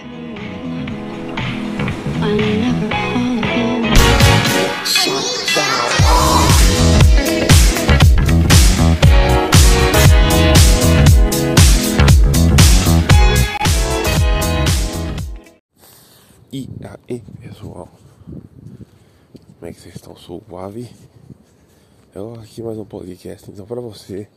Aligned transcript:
E 0.00 0.04
aí 17.08 17.22
pessoal, 17.40 17.88
como 19.58 19.66
é 19.66 19.72
que 19.72 19.80
vocês 19.80 19.96
estão? 19.96 20.14
Suave? 20.16 20.88
Eu 22.14 22.34
aqui 22.34 22.62
mais 22.62 22.78
um 22.78 22.84
podcast, 22.84 23.50
então 23.50 23.66
para 23.66 23.80
você, 23.80 24.28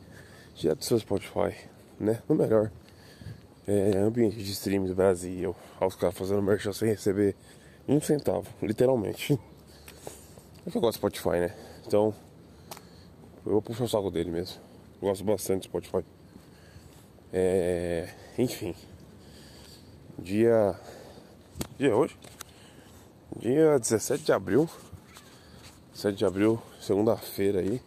já 0.56 0.74
do 0.74 0.84
seu 0.84 0.98
Spotify, 0.98 1.54
né? 2.00 2.20
No 2.28 2.34
melhor 2.34 2.72
é, 3.66 3.98
ambiente 3.98 4.36
de 4.36 4.50
streams 4.52 4.90
do 4.90 4.94
Brasil, 4.94 5.54
aos 5.78 5.94
caras 5.94 6.16
fazendo 6.16 6.42
merchan 6.42 6.72
sem 6.72 6.88
receber 6.88 7.36
um 7.88 8.00
centavo, 8.00 8.48
literalmente. 8.62 9.38
É 10.66 10.70
que 10.70 10.76
eu 10.76 10.80
gosto 10.80 10.98
do 10.98 11.10
Spotify, 11.10 11.40
né? 11.40 11.54
Então, 11.86 12.14
eu 13.44 13.52
vou 13.52 13.62
puxar 13.62 13.84
o 13.84 13.88
saco 13.88 14.10
dele 14.10 14.30
mesmo. 14.30 14.60
Eu 15.00 15.08
gosto 15.08 15.24
bastante 15.24 15.62
do 15.62 15.64
Spotify. 15.64 16.04
É, 17.32 18.08
enfim, 18.38 18.74
dia 20.18 20.78
dia 21.78 21.90
é 21.90 21.94
hoje? 21.94 22.16
Dia 23.38 23.78
17 23.78 24.24
de 24.24 24.32
abril. 24.32 24.68
7 25.94 26.16
de 26.16 26.24
abril, 26.24 26.60
segunda-feira 26.80 27.60
aí. 27.60 27.80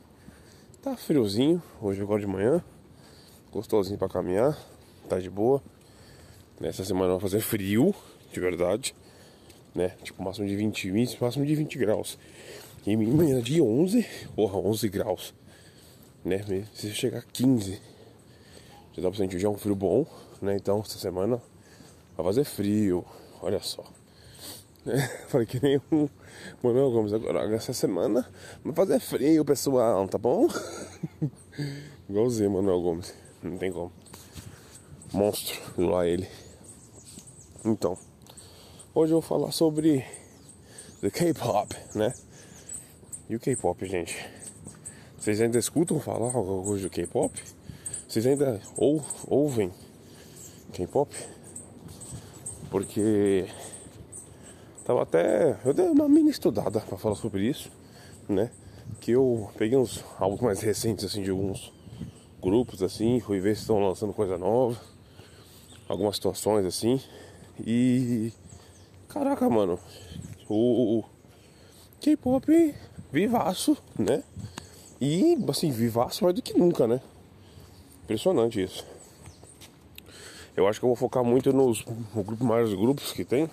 Tá 0.82 0.96
friozinho, 0.98 1.62
hoje 1.82 2.02
agora 2.02 2.20
de 2.20 2.28
manhã. 2.28 2.64
Gostosinho 3.52 3.98
pra 3.98 4.10
caminhar. 4.10 4.58
Tá 5.08 5.20
de 5.20 5.30
boa. 5.30 5.62
Nessa 6.60 6.84
semana 6.84 7.12
vai 7.12 7.22
fazer 7.22 7.42
frio, 7.42 7.94
de 8.34 8.40
verdade. 8.40 8.96
Né? 9.74 9.90
Tipo, 10.04 10.24
máximo 10.24 10.48
de 10.48 10.56
20, 10.56 10.90
20 10.90 11.22
máximo 11.22 11.46
de 11.46 11.56
20 11.56 11.78
graus. 11.78 12.18
E 12.88 12.96
mínima 12.96 13.42
de 13.42 13.62
11, 13.62 14.06
porra, 14.36 14.58
11 14.58 14.90
graus. 14.90 15.34
Né? 16.24 16.44
Se 16.74 16.92
chegar 16.92 17.20
a 17.20 17.22
15, 17.22 17.80
já 18.94 19.02
dá 19.02 19.10
pra 19.10 19.18
sentir 19.18 19.38
já 19.38 19.50
um 19.50 19.58
frio 19.58 19.76
bom, 19.76 20.08
né? 20.42 20.56
Então, 20.56 20.80
essa 20.80 20.98
semana 20.98 21.42
vai 22.16 22.26
fazer 22.26 22.44
frio. 22.46 23.06
Olha 23.42 23.60
só. 23.60 23.84
Falei 25.28 25.46
que 25.46 25.62
nem 25.62 25.82
um 25.92 26.08
Manuel 26.64 26.92
Gomes 26.92 27.14
agora. 27.14 27.54
Essa 27.54 27.74
semana 27.74 28.26
vai 28.64 28.74
fazer 28.74 29.00
frio, 29.00 29.44
pessoal, 29.44 30.08
tá 30.08 30.18
bom? 30.18 30.48
Igualzinho, 32.10 32.52
Manuel 32.52 32.82
Gomes. 32.82 33.14
Não 33.44 33.58
tem 33.58 33.72
como. 33.72 33.92
Monstro, 35.16 35.62
lá 35.78 36.06
ele. 36.06 36.28
Então, 37.64 37.98
hoje 38.94 39.14
eu 39.14 39.22
vou 39.22 39.28
falar 39.28 39.54
sobre 39.54 40.06
the 41.00 41.10
K-pop, 41.10 41.74
né? 41.96 42.14
E 43.30 43.38
o 43.38 43.40
K-pop, 43.40 43.86
gente. 43.86 44.14
Vocês 45.18 45.40
ainda 45.40 45.58
escutam 45.58 46.02
falar 46.02 46.36
hoje 46.38 46.84
do 46.84 46.90
K-pop? 46.90 47.42
Vocês 48.06 48.26
ainda 48.26 48.62
ou, 48.76 49.02
ouvem 49.26 49.72
K-pop? 50.74 51.16
Porque 52.70 53.48
tava 54.84 55.04
até. 55.04 55.58
Eu 55.64 55.74
dei 55.74 55.88
uma 55.88 56.10
mini 56.10 56.30
estudada 56.30 56.82
para 56.82 56.98
falar 56.98 57.16
sobre 57.16 57.48
isso, 57.48 57.72
né? 58.28 58.52
Que 59.00 59.12
eu 59.12 59.50
peguei 59.58 59.78
uns 59.78 60.04
álbuns 60.20 60.42
mais 60.42 60.60
recentes 60.60 61.06
assim 61.06 61.24
de 61.24 61.30
alguns 61.30 61.72
grupos 62.42 62.84
assim, 62.84 63.22
fui 63.22 63.40
ver 63.40 63.56
se 63.56 63.62
estão 63.62 63.80
lançando 63.80 64.12
coisa 64.12 64.38
nova, 64.38 64.78
algumas 65.88 66.16
situações 66.16 66.66
assim. 66.66 67.02
E 67.66 68.32
caraca, 69.08 69.50
mano, 69.50 69.80
o, 70.50 71.04
K-pop 72.02 72.76
vivaço, 73.12 73.78
né? 73.98 74.24
E 75.00 75.38
assim, 75.50 75.72
vivaço 75.72 76.24
mais 76.24 76.36
do 76.36 76.42
que 76.42 76.58
nunca, 76.58 76.88
né? 76.88 77.02
Impressionante 78.04 78.62
isso. 78.62 78.86
Eu 80.56 80.68
acho 80.68 80.80
que 80.80 80.86
eu 80.86 80.90
vou 80.90 80.96
focar 80.96 81.24
muito 81.24 81.52
nos 81.52 81.84
no 82.14 82.24
grupo, 82.24 82.46
maiores 82.46 82.74
grupos 82.74 83.12
que 83.12 83.26
tem. 83.26 83.50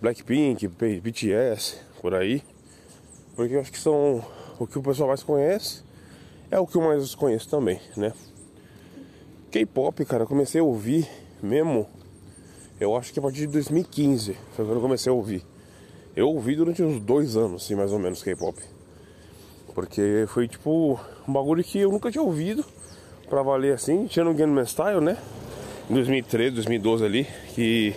Blackpink, 0.00 0.68
BTS, 0.68 1.78
por 2.00 2.14
aí. 2.14 2.42
Porque 3.34 3.54
eu 3.54 3.60
acho 3.60 3.72
que 3.72 3.78
são 3.78 4.24
o 4.58 4.66
que 4.66 4.78
o 4.78 4.82
pessoal 4.82 5.08
mais 5.08 5.22
conhece. 5.22 5.82
É 6.50 6.58
o 6.58 6.66
que 6.66 6.76
eu 6.76 6.82
mais 6.82 7.14
conheço 7.14 7.48
também, 7.48 7.80
né? 7.96 8.12
K-pop, 9.50 10.04
cara, 10.04 10.26
comecei 10.26 10.60
a 10.60 10.64
ouvir 10.64 11.08
mesmo. 11.42 11.86
Eu 12.78 12.96
acho 12.96 13.12
que 13.12 13.18
a 13.18 13.22
partir 13.22 13.40
de 13.40 13.48
2015 13.48 14.36
foi 14.54 14.64
quando 14.64 14.76
eu 14.76 14.82
comecei 14.82 15.10
a 15.10 15.14
ouvir. 15.14 15.42
Eu 16.14 16.28
ouvi 16.28 16.56
durante 16.56 16.82
uns 16.82 17.00
dois 17.00 17.36
anos, 17.36 17.64
assim, 17.64 17.74
mais 17.74 17.92
ou 17.92 17.98
menos, 17.98 18.22
K-pop. 18.22 18.58
Porque 19.74 20.24
foi 20.28 20.48
tipo 20.48 20.98
um 21.28 21.32
bagulho 21.32 21.62
que 21.62 21.78
eu 21.78 21.90
nunca 21.90 22.10
tinha 22.10 22.22
ouvido 22.22 22.64
pra 23.28 23.42
valer 23.42 23.74
assim. 23.74 24.06
Tinha 24.06 24.24
no 24.24 24.32
Gangnam 24.32 24.64
Style, 24.64 25.00
né? 25.00 25.18
Em 25.90 25.94
2013, 25.94 26.54
2012 26.54 27.04
ali. 27.04 27.26
Que 27.54 27.94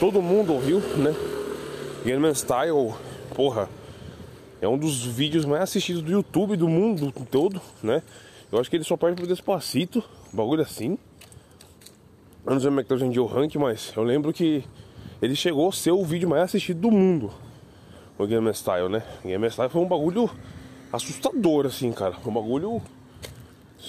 todo 0.00 0.20
mundo 0.20 0.52
ouviu, 0.52 0.80
né? 0.80 1.14
Gangnam 2.04 2.34
Style, 2.34 2.94
porra, 3.34 3.68
é 4.60 4.68
um 4.68 4.76
dos 4.76 5.04
vídeos 5.04 5.44
mais 5.44 5.62
assistidos 5.62 6.02
do 6.02 6.10
YouTube 6.10 6.56
do 6.56 6.68
mundo 6.68 7.12
todo, 7.30 7.60
né? 7.82 8.02
Eu 8.50 8.58
acho 8.58 8.70
que 8.70 8.76
ele 8.76 8.84
só 8.84 8.96
perde 8.96 9.16
pro 9.16 9.26
Despacito, 9.26 10.02
um 10.32 10.36
bagulho 10.36 10.62
assim. 10.62 10.98
Eu 12.46 12.52
não 12.52 12.60
sei 12.60 12.68
como 12.68 12.80
é 12.80 12.82
que 12.82 12.90
tá 12.90 12.94
hoje 12.94 13.06
em 13.06 13.10
dia 13.10 13.22
o 13.22 13.26
ranking, 13.26 13.56
mas 13.56 13.90
eu 13.96 14.02
lembro 14.02 14.30
que 14.30 14.62
ele 15.22 15.34
chegou 15.34 15.66
a 15.66 15.72
ser 15.72 15.92
o 15.92 16.04
vídeo 16.04 16.28
mais 16.28 16.42
assistido 16.42 16.78
do 16.78 16.90
mundo. 16.90 17.30
O 18.18 18.26
Game 18.26 18.52
Style, 18.52 18.90
né? 18.90 19.02
Game 19.24 19.50
Style 19.50 19.70
foi 19.70 19.80
um 19.80 19.88
bagulho 19.88 20.28
assustador, 20.92 21.64
assim, 21.64 21.90
cara. 21.90 22.14
Um 22.26 22.30
bagulho 22.30 22.82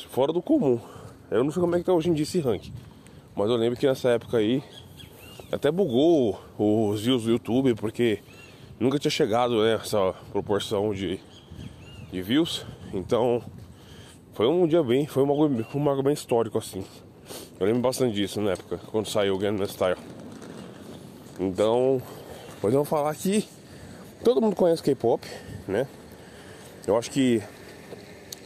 fora 0.09 0.31
do 0.31 0.41
comum. 0.41 0.79
Eu 1.29 1.43
não 1.43 1.51
sei 1.51 1.59
como 1.59 1.75
é 1.75 1.79
que 1.79 1.83
tá 1.83 1.91
hoje 1.91 2.09
em 2.09 2.13
dia 2.13 2.23
esse 2.23 2.39
ranking. 2.39 2.71
Mas 3.35 3.49
eu 3.49 3.57
lembro 3.57 3.77
que 3.77 3.85
nessa 3.85 4.07
época 4.07 4.38
aí 4.38 4.63
até 5.51 5.69
bugou 5.69 6.39
os 6.57 7.01
views 7.01 7.23
do 7.23 7.31
YouTube, 7.31 7.75
porque 7.75 8.19
nunca 8.79 8.97
tinha 8.97 9.11
chegado 9.11 9.61
né, 9.63 9.73
essa 9.73 10.13
proporção 10.31 10.93
de, 10.93 11.19
de 12.09 12.22
views. 12.22 12.66
Então 12.93 13.43
foi 14.31 14.47
um 14.47 14.66
dia 14.66 14.81
bem, 14.81 15.05
foi 15.05 15.23
um 15.23 15.27
bagulho, 15.27 15.67
um 15.75 15.83
bagulho 15.83 16.03
bem 16.03 16.13
histórico 16.13 16.57
assim. 16.57 16.85
Eu 17.59 17.66
lembro 17.66 17.81
bastante 17.81 18.16
disso 18.16 18.41
na 18.41 18.52
época, 18.52 18.80
quando 18.91 19.08
saiu 19.08 19.36
o 19.36 19.38
Gangnam 19.38 19.68
Style. 19.68 19.97
Então, 21.40 22.02
podemos 22.62 22.88
falar 22.88 23.13
que 23.16 23.47
todo 24.24 24.41
mundo 24.41 24.56
conhece 24.56 24.84
K-pop, 24.84 25.28
né? 25.68 25.88
Eu 26.88 26.97
acho 26.97 27.09
que 27.12 27.41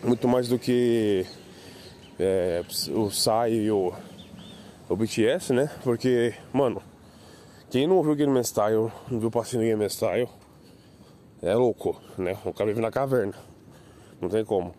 muito 0.04 0.28
mais 0.28 0.48
do 0.48 0.58
que 0.58 1.26
é, 2.20 2.64
o 2.90 3.08
Psy 3.08 3.50
e 3.52 3.72
o, 3.72 3.94
o 4.88 4.96
BTS, 4.96 5.54
né? 5.54 5.70
Porque, 5.84 6.34
mano, 6.54 6.82
quem 7.70 7.86
não 7.86 7.98
ouviu 7.98 8.16
Game 8.16 8.44
Style, 8.44 8.92
não 9.10 9.20
viu 9.20 9.28
o 9.28 9.32
passinho 9.32 9.62
do 9.62 9.66
Game 9.66 9.90
Style, 9.90 10.30
é 11.42 11.54
louco, 11.54 12.02
né? 12.18 12.38
O 12.44 12.54
cara 12.54 12.70
vive 12.70 12.82
na 12.82 12.92
caverna. 12.92 13.34
Não 14.22 14.28
tem 14.28 14.44
como. 14.44 14.74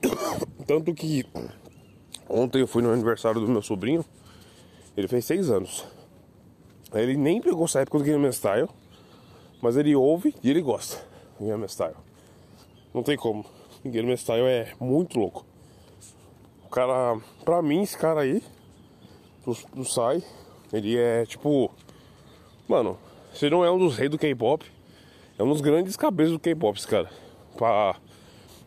Tanto 0.66 0.94
que 0.94 1.26
ontem 2.28 2.60
eu 2.60 2.66
fui 2.66 2.82
no 2.82 2.90
aniversário 2.90 3.40
do 3.40 3.48
meu 3.48 3.62
sobrinho, 3.62 4.04
ele 4.96 5.08
fez 5.08 5.24
seis 5.24 5.50
anos. 5.50 5.84
Ele 6.94 7.16
nem 7.16 7.40
pegou 7.40 7.64
essa 7.64 7.80
época 7.80 7.98
do 7.98 8.04
Game 8.04 8.32
Style, 8.32 8.68
mas 9.60 9.76
ele 9.76 9.94
ouve 9.94 10.34
e 10.42 10.50
ele 10.50 10.62
gosta 10.62 11.04
do 11.38 11.46
Game 11.46 11.68
Style. 11.68 11.96
Não 12.94 13.02
tem 13.02 13.16
como. 13.16 13.44
Game 13.84 14.12
Style 14.16 14.46
é 14.46 14.72
muito 14.80 15.18
louco. 15.18 15.44
O 16.64 16.68
cara, 16.68 17.18
pra 17.44 17.62
mim, 17.62 17.82
esse 17.82 17.96
cara 17.96 18.20
aí, 18.20 18.42
do, 19.44 19.56
do 19.74 19.84
Sai, 19.84 20.22
ele 20.72 20.96
é 20.96 21.24
tipo. 21.26 21.70
Mano, 22.68 22.98
se 23.32 23.48
não 23.50 23.64
é 23.64 23.70
um 23.70 23.78
dos 23.78 23.96
reis 23.96 24.10
do 24.10 24.18
K-pop, 24.18 24.64
é 25.38 25.42
um 25.42 25.48
dos 25.48 25.60
grandes 25.60 25.96
cabeças 25.96 26.32
do 26.32 26.40
K-pop, 26.40 26.78
esse 26.78 26.88
cara. 26.88 27.10
Pra. 27.56 27.96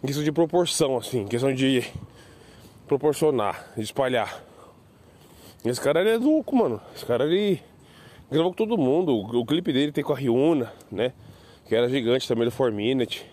Em 0.02 0.08
questão 0.08 0.24
de 0.24 0.32
proporção, 0.32 0.96
assim, 0.96 1.22
em 1.22 1.28
questão 1.28 1.54
de 1.54 1.84
proporcionar, 2.90 3.72
espalhar. 3.78 4.44
Esse 5.64 5.80
cara 5.80 6.02
ele 6.02 6.10
é 6.10 6.18
louco, 6.18 6.56
mano. 6.56 6.82
Esse 6.96 7.06
cara 7.06 7.24
ele 7.24 7.62
gravou 8.32 8.52
com 8.52 8.58
todo 8.58 8.78
mundo. 8.78 9.16
O, 9.16 9.42
o 9.42 9.46
clipe 9.46 9.72
dele 9.72 9.92
tem 9.92 10.04
com 10.04 10.12
a 10.12 10.16
Ryuna, 10.16 10.74
né? 10.92 11.14
Que 11.68 11.76
era 11.76 11.88
gigante 11.88 12.28
também 12.28 12.46
do 12.46 12.52
4 12.52 12.76
Minute. 12.76 13.24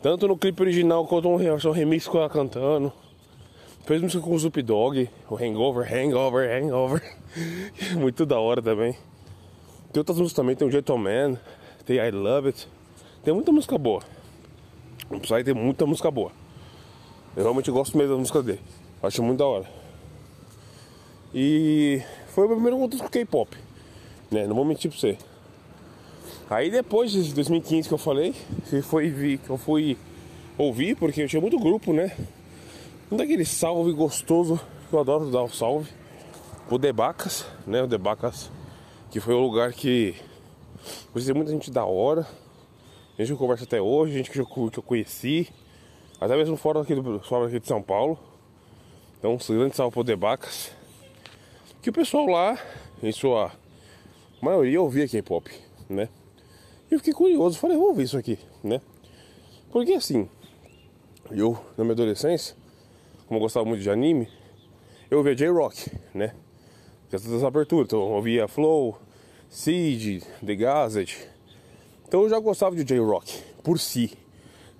Tanto 0.00 0.28
no 0.28 0.38
clipe 0.38 0.62
original 0.62 1.04
quanto 1.06 1.28
um, 1.28 1.34
um 1.34 1.72
remix 1.72 2.06
com 2.06 2.18
ela 2.18 2.30
cantando. 2.30 2.92
Fez 3.84 4.00
música 4.00 4.22
com 4.22 4.30
o 4.30 4.36
Snoop 4.36 4.62
Dogg, 4.62 5.10
o 5.28 5.36
Hangover, 5.36 5.92
Hangover, 5.92 6.62
Hangover. 6.62 7.16
Muito 7.98 8.24
da 8.24 8.38
hora 8.38 8.62
também. 8.62 8.92
Tem 9.92 10.00
outras 10.00 10.18
músicas 10.18 10.36
também, 10.36 10.54
tem 10.54 10.68
o 10.68 10.70
Gentleman, 10.70 11.38
tem 11.84 11.96
I 11.96 12.10
Love 12.10 12.48
It. 12.48 12.68
Tem 13.24 13.32
muita 13.32 13.50
música 13.50 13.78
boa. 13.78 14.02
O 15.08 15.18
Psy 15.18 15.42
tem 15.42 15.54
muita 15.54 15.86
música 15.86 16.10
boa. 16.10 16.30
Eu 17.36 17.42
realmente 17.42 17.70
gosto 17.70 17.98
mesmo 17.98 18.14
da 18.14 18.18
música 18.18 18.42
dele. 18.42 18.60
Acho 19.02 19.22
muito 19.22 19.40
da 19.40 19.44
hora. 19.44 19.66
E 21.34 22.00
foi 22.28 22.46
o 22.46 22.48
meu 22.48 22.56
primeiro 22.56 22.78
contato 22.78 23.02
com 23.02 23.10
K-pop. 23.10 23.54
Né? 24.30 24.46
Não 24.46 24.56
vou 24.56 24.64
mentir 24.64 24.90
pra 24.90 24.98
você. 24.98 25.18
Aí 26.48 26.70
depois 26.70 27.10
de 27.10 27.34
2015 27.34 27.88
que 27.88 27.92
eu 27.92 27.98
falei, 27.98 28.34
que 28.70 28.80
foi 28.80 29.10
vi, 29.10 29.36
que 29.36 29.50
eu 29.50 29.58
fui 29.58 29.98
ouvir, 30.56 30.96
porque 30.96 31.20
eu 31.20 31.28
tinha 31.28 31.40
muito 31.40 31.58
grupo, 31.58 31.92
né? 31.92 32.16
Um 33.12 33.18
daquele 33.18 33.44
salve 33.44 33.92
gostoso 33.92 34.58
que 34.88 34.94
eu 34.94 35.00
adoro 35.00 35.30
dar 35.30 35.42
o 35.42 35.50
salve. 35.50 35.90
O 36.70 36.78
Debacas, 36.78 37.44
né? 37.66 37.82
O 37.82 37.86
Debacas, 37.86 38.50
que 39.10 39.20
foi 39.20 39.34
o 39.34 39.40
lugar 39.40 39.74
que 39.74 40.14
conheci 41.12 41.34
muita 41.34 41.52
gente 41.52 41.70
da 41.70 41.84
hora. 41.84 42.26
Gente 43.18 43.32
que 43.32 43.38
conversa 43.38 43.64
até 43.64 43.80
hoje, 43.80 44.14
gente 44.14 44.30
que 44.30 44.38
eu 44.38 44.46
conheci. 44.82 45.48
Até 46.20 46.36
mesmo 46.36 46.56
fora 46.56 46.80
aqui, 46.80 46.94
do, 46.94 47.20
fora 47.20 47.46
aqui 47.46 47.60
de 47.60 47.66
São 47.66 47.82
Paulo. 47.82 48.18
Então, 49.18 49.34
um 49.34 49.54
grande 49.54 49.76
salve 49.76 49.92
pro 49.92 50.02
Debacas. 50.02 50.72
Que 51.82 51.90
o 51.90 51.92
pessoal 51.92 52.26
lá, 52.26 52.58
em 53.02 53.12
sua 53.12 53.52
maioria, 54.40 54.80
ouvia 54.80 55.06
K-pop, 55.06 55.50
né? 55.88 56.08
E 56.90 56.94
eu 56.94 56.98
fiquei 56.98 57.12
curioso, 57.12 57.58
falei, 57.58 57.76
vamos 57.76 57.96
ver 57.96 58.04
isso 58.04 58.16
aqui, 58.16 58.38
né? 58.62 58.80
Porque 59.70 59.92
assim, 59.92 60.28
eu, 61.30 61.58
na 61.76 61.84
minha 61.84 61.92
adolescência, 61.92 62.56
como 63.26 63.38
eu 63.38 63.42
gostava 63.42 63.66
muito 63.66 63.82
de 63.82 63.90
anime, 63.90 64.28
eu 65.10 65.18
ouvia 65.18 65.34
J-Rock, 65.34 65.90
né? 66.14 66.34
Tinha 67.08 67.20
todas 67.20 67.34
as 67.34 67.44
aberturas, 67.44 67.86
então 67.88 68.00
eu 68.00 68.14
ouvia 68.14 68.48
Flow, 68.48 68.98
Seed, 69.48 70.22
The 70.44 70.54
Gazette. 70.54 71.28
Então 72.06 72.22
eu 72.22 72.30
já 72.30 72.38
gostava 72.38 72.74
de 72.74 72.84
J-Rock, 72.84 73.42
por 73.62 73.78
si, 73.78 74.16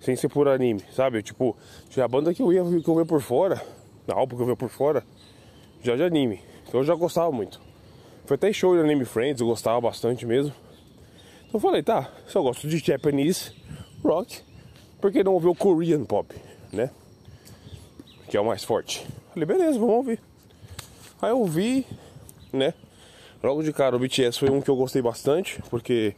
sem 0.00 0.16
ser 0.16 0.28
por 0.28 0.48
anime, 0.48 0.82
sabe? 0.92 1.22
Tipo, 1.22 1.56
a 1.96 2.08
banda 2.08 2.32
que 2.34 2.42
eu 2.42 2.52
ia, 2.52 2.62
que 2.80 2.88
eu 2.88 2.98
ia 2.98 3.06
por 3.06 3.20
fora, 3.20 3.60
na 4.06 4.14
álbum 4.14 4.36
que 4.36 4.42
eu 4.42 4.48
ia 4.48 4.56
por 4.56 4.68
fora, 4.68 5.04
já 5.82 5.96
de 5.96 6.02
anime. 6.02 6.40
Então 6.66 6.80
eu 6.80 6.84
já 6.84 6.94
gostava 6.94 7.30
muito. 7.30 7.60
Foi 8.26 8.34
até 8.34 8.52
show 8.52 8.74
de 8.74 8.80
Anime 8.82 9.04
Friends, 9.04 9.40
eu 9.40 9.46
gostava 9.46 9.80
bastante 9.80 10.26
mesmo. 10.26 10.52
Então 11.46 11.54
eu 11.54 11.60
falei, 11.60 11.82
tá, 11.82 12.10
se 12.26 12.36
eu 12.36 12.42
gosto 12.42 12.66
de 12.66 12.78
Japanese 12.78 13.52
rock, 14.02 14.40
por 15.00 15.12
que 15.12 15.22
não 15.22 15.34
ouvir 15.34 15.46
o 15.46 15.54
Korean 15.54 16.04
pop, 16.04 16.34
né? 16.72 16.90
Que 18.28 18.36
é 18.36 18.40
o 18.40 18.44
mais 18.44 18.64
forte. 18.64 19.06
Falei, 19.32 19.46
beleza, 19.46 19.78
vamos 19.78 19.94
ouvir. 19.94 20.20
Aí 21.22 21.30
eu 21.30 21.38
ouvi, 21.38 21.86
né? 22.52 22.74
Logo 23.42 23.62
de 23.62 23.72
cara, 23.72 23.94
o 23.94 23.98
BTS 23.98 24.40
foi 24.40 24.50
um 24.50 24.60
que 24.60 24.68
eu 24.68 24.76
gostei 24.76 25.00
bastante, 25.00 25.62
porque 25.70 26.16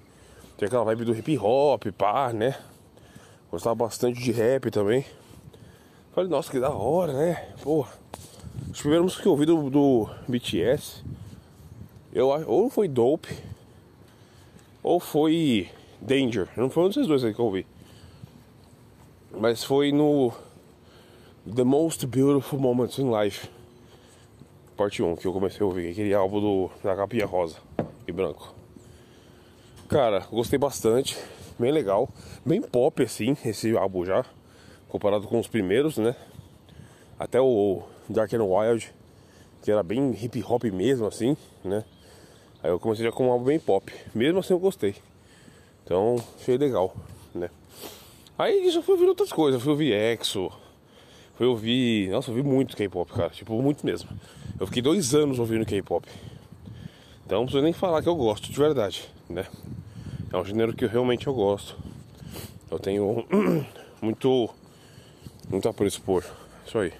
tem 0.56 0.66
aquela 0.66 0.84
vibe 0.84 1.04
do 1.04 1.14
hip 1.14 1.36
hop, 1.38 1.84
pá, 1.96 2.32
né? 2.32 2.56
Gostava 3.50 3.74
bastante 3.74 4.20
de 4.20 4.30
rap 4.30 4.70
também. 4.70 5.04
Falei, 6.14 6.28
nossa, 6.28 6.50
que 6.50 6.60
da 6.60 6.70
hora, 6.70 7.12
né? 7.12 7.48
Porra. 7.62 7.92
Os 8.70 8.80
primeiros 8.80 9.16
que 9.16 9.26
eu 9.26 9.32
ouvi 9.32 9.46
do, 9.46 9.70
do 9.70 10.10
BTS, 10.28 11.02
eu 12.12 12.28
ou 12.46 12.68
foi 12.68 12.88
Dope, 12.88 13.28
ou 14.82 15.00
foi 15.00 15.70
Danger. 16.00 16.48
Não 16.56 16.68
foi 16.68 16.84
um 16.84 16.88
desses 16.88 17.06
dois 17.06 17.24
aí 17.24 17.32
que 17.32 17.40
eu 17.40 17.46
ouvi. 17.46 17.66
Mas 19.30 19.64
foi 19.64 19.92
no 19.92 20.32
The 21.54 21.64
Most 21.64 22.06
Beautiful 22.06 22.58
Moments 22.58 22.98
in 22.98 23.10
Life. 23.10 23.48
Parte 24.76 25.02
1 25.02 25.16
que 25.16 25.26
eu 25.26 25.32
comecei 25.32 25.62
a 25.62 25.66
ouvir, 25.66 25.90
aquele 25.90 26.12
álbum 26.12 26.40
do, 26.40 26.70
da 26.82 26.94
capinha 26.94 27.26
rosa 27.26 27.56
e 28.06 28.12
branco. 28.12 28.54
Cara, 29.88 30.20
gostei 30.30 30.58
bastante, 30.58 31.16
bem 31.58 31.72
legal, 31.72 32.08
bem 32.44 32.62
pop 32.62 33.02
assim, 33.02 33.36
esse 33.44 33.76
álbum 33.76 34.04
já, 34.04 34.24
comparado 34.88 35.26
com 35.26 35.38
os 35.38 35.48
primeiros, 35.48 35.98
né? 35.98 36.14
Até 37.18 37.40
o 37.40 37.82
Dark 38.08 38.32
and 38.32 38.44
Wild, 38.44 38.94
que 39.62 39.70
era 39.70 39.82
bem 39.82 40.12
hip 40.12 40.42
hop 40.42 40.64
mesmo 40.64 41.06
assim, 41.06 41.36
né? 41.64 41.84
Aí 42.62 42.70
eu 42.70 42.78
comecei 42.78 43.04
já 43.04 43.12
com 43.12 43.28
um 43.28 43.32
álbum 43.32 43.44
bem 43.44 43.58
pop. 43.58 43.92
Mesmo 44.14 44.40
assim 44.40 44.52
eu 44.52 44.58
gostei. 44.58 44.96
Então, 45.84 46.16
achei 46.40 46.56
legal, 46.56 46.94
né? 47.34 47.50
Aí 48.38 48.72
eu 48.72 48.82
fui 48.82 48.94
ouvir 48.94 49.06
outras 49.06 49.32
coisas, 49.32 49.60
fui 49.60 49.70
ouvir 49.70 49.92
EXO, 49.92 50.52
fui 51.34 51.46
ouvir. 51.46 52.08
Nossa, 52.10 52.30
eu 52.30 52.36
ouvi 52.36 52.48
muito 52.48 52.76
K-pop, 52.76 53.12
cara. 53.12 53.30
Tipo, 53.30 53.60
muito 53.60 53.84
mesmo. 53.84 54.08
Eu 54.60 54.66
fiquei 54.66 54.82
dois 54.82 55.14
anos 55.14 55.38
ouvindo 55.38 55.64
K-pop. 55.64 56.06
Então 57.24 57.38
não 57.38 57.44
preciso 57.46 57.62
nem 57.62 57.72
falar 57.72 58.02
que 58.02 58.08
eu 58.08 58.16
gosto 58.16 58.50
de 58.50 58.58
verdade, 58.58 59.08
né? 59.28 59.46
É 60.30 60.36
um 60.36 60.44
gênero 60.44 60.74
que 60.74 60.84
eu, 60.84 60.88
realmente 60.90 61.26
eu 61.26 61.32
gosto. 61.32 61.74
Eu 62.70 62.78
tenho 62.78 63.24
muito. 64.02 64.50
Muito 65.48 65.66
a 65.66 65.72
predispor. 65.72 66.22
Isso 66.66 66.78
aí. 66.78 66.92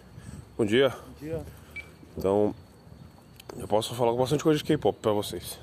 Bom 0.56 0.64
dia. 0.64 0.88
Bom 0.88 1.20
dia. 1.20 1.44
Então, 2.16 2.54
eu 3.58 3.68
posso 3.68 3.94
falar 3.94 4.14
bastante 4.14 4.42
coisa 4.42 4.56
de 4.56 4.64
K-pop 4.64 4.98
pra 4.98 5.12
vocês, 5.12 5.58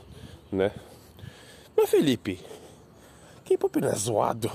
né? 0.52 0.72
Mas 1.76 1.90
Felipe, 1.90 2.40
K-pop 3.44 3.82
não 3.82 3.90
é 3.90 3.96
zoado? 3.96 4.52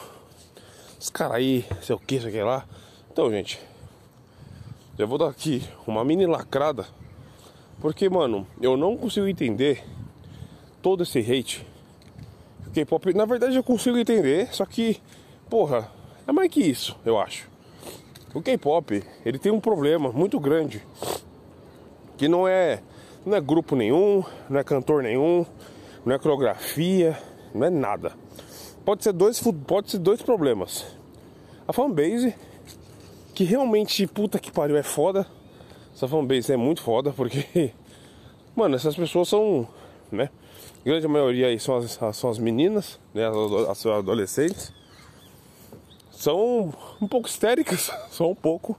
Os 0.99 1.11
caras 1.11 1.39
aí, 1.39 1.67
sei 1.83 1.97
o 1.97 1.99
que, 1.99 2.21
sei 2.21 2.31
o 2.31 2.33
que 2.33 2.43
lá. 2.43 2.65
Então, 3.11 3.29
gente, 3.29 3.61
eu 4.97 5.09
vou 5.09 5.19
dar 5.19 5.29
aqui 5.29 5.69
uma 5.85 6.05
mini 6.05 6.27
lacrada. 6.27 6.87
Porque, 7.81 8.09
mano, 8.09 8.47
eu 8.61 8.77
não 8.77 8.97
consigo 8.97 9.27
entender 9.27 9.85
todo 10.81 11.03
esse 11.03 11.19
hate. 11.19 11.67
K-pop, 12.71 13.13
na 13.15 13.25
verdade, 13.25 13.57
eu 13.57 13.63
consigo 13.63 13.99
entender, 13.99 14.49
só 14.53 14.65
que, 14.65 15.01
porra, 15.49 15.91
é 16.27 16.33
mais 16.33 16.51
que 16.51 16.61
isso, 16.61 16.97
eu 17.05 17.19
acho. 17.19 17.49
O 18.35 18.41
K-pop, 18.41 19.03
ele 19.25 19.39
tem 19.39 19.51
um 19.51 19.61
problema 19.61 20.13
muito 20.13 20.39
grande. 20.39 20.87
Que 22.17 22.29
não 22.29 22.47
é 22.47 22.81
não 23.25 23.37
é 23.37 23.41
grupo 23.41 23.77
nenhum, 23.77 24.25
não 24.49 24.61
é 24.61 24.65
cantor 24.65 25.03
nenhum, 25.03 25.45
não 26.05 26.15
é 26.15 26.19
coreografia, 26.19 27.19
não 27.55 27.67
é 27.67 27.71
nada. 27.71 28.13
Pode 28.85 29.05
ser 29.05 29.13
dois, 29.13 29.41
pode 29.67 29.91
ser 29.91 29.99
dois 29.99 30.23
problemas. 30.23 30.87
A 31.69 31.73
fanbase, 31.73 32.35
que 33.35 33.45
realmente, 33.45 34.07
puta 34.07 34.39
que 34.39 34.51
pariu, 34.51 34.77
é 34.77 34.83
foda. 34.83 35.27
Essa 35.95 36.09
fanbase 36.09 36.53
é 36.53 36.57
muito 36.57 36.83
foda, 36.83 37.13
porque, 37.13 37.73
mano, 38.57 38.75
essas 38.75 38.97
pessoas 38.97 39.29
são, 39.29 39.69
né? 40.11 40.31
A 40.81 40.85
grande 40.85 41.07
maioria 41.07 41.49
aí 41.49 41.59
são 41.59 41.77
as, 41.77 41.99
são 42.17 42.31
as 42.31 42.39
meninas, 42.39 42.99
né? 43.13 43.25
As 43.69 43.85
adolescentes. 43.85 44.73
São 46.11 46.73
um 47.01 47.09
pouco 47.09 47.29
histéricas, 47.29 47.91
só 48.11 48.31
um 48.31 48.35
pouco, 48.35 48.79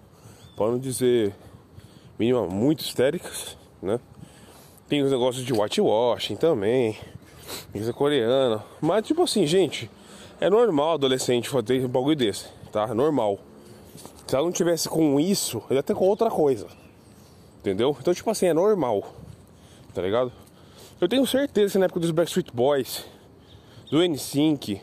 para 0.56 0.68
não 0.68 0.80
dizer 0.80 1.34
mínima, 2.18 2.46
muito 2.46 2.82
histéricas, 2.82 3.58
né? 3.82 4.00
Tem 4.88 5.02
os 5.02 5.12
negócios 5.12 5.44
de 5.44 5.54
whitewashing 5.54 6.36
também. 6.36 6.98
Coisa 7.72 7.94
coreana. 7.94 8.64
Mas 8.80 9.06
tipo 9.06 9.24
assim, 9.24 9.46
gente, 9.46 9.90
é 10.40 10.50
normal 10.50 10.94
adolescente 10.94 11.50
fazer 11.50 11.86
um 11.86 11.88
bagulho 11.88 12.16
desse, 12.16 12.48
tá? 12.72 12.88
É 12.90 12.94
normal. 12.94 13.40
Se 14.28 14.36
ela 14.36 14.46
não 14.46 14.52
tivesse 14.52 14.88
com 14.88 15.20
isso, 15.20 15.62
ele 15.70 15.82
ter 15.84 15.94
com 15.94 16.06
outra 16.06 16.30
coisa. 16.30 16.68
Entendeu? 17.60 17.96
Então, 18.00 18.14
tipo 18.14 18.30
assim, 18.30 18.48
é 18.48 18.54
normal. 18.54 19.14
Tá 19.94 20.02
ligado? 20.02 20.32
Eu 21.02 21.10
tenho 21.10 21.26
certeza 21.26 21.72
que 21.72 21.80
na 21.80 21.86
época 21.86 22.00
dos 22.00 22.12
Backstreet 22.12 22.52
Boys, 22.54 23.08
do 23.90 23.98
N5, 24.02 24.80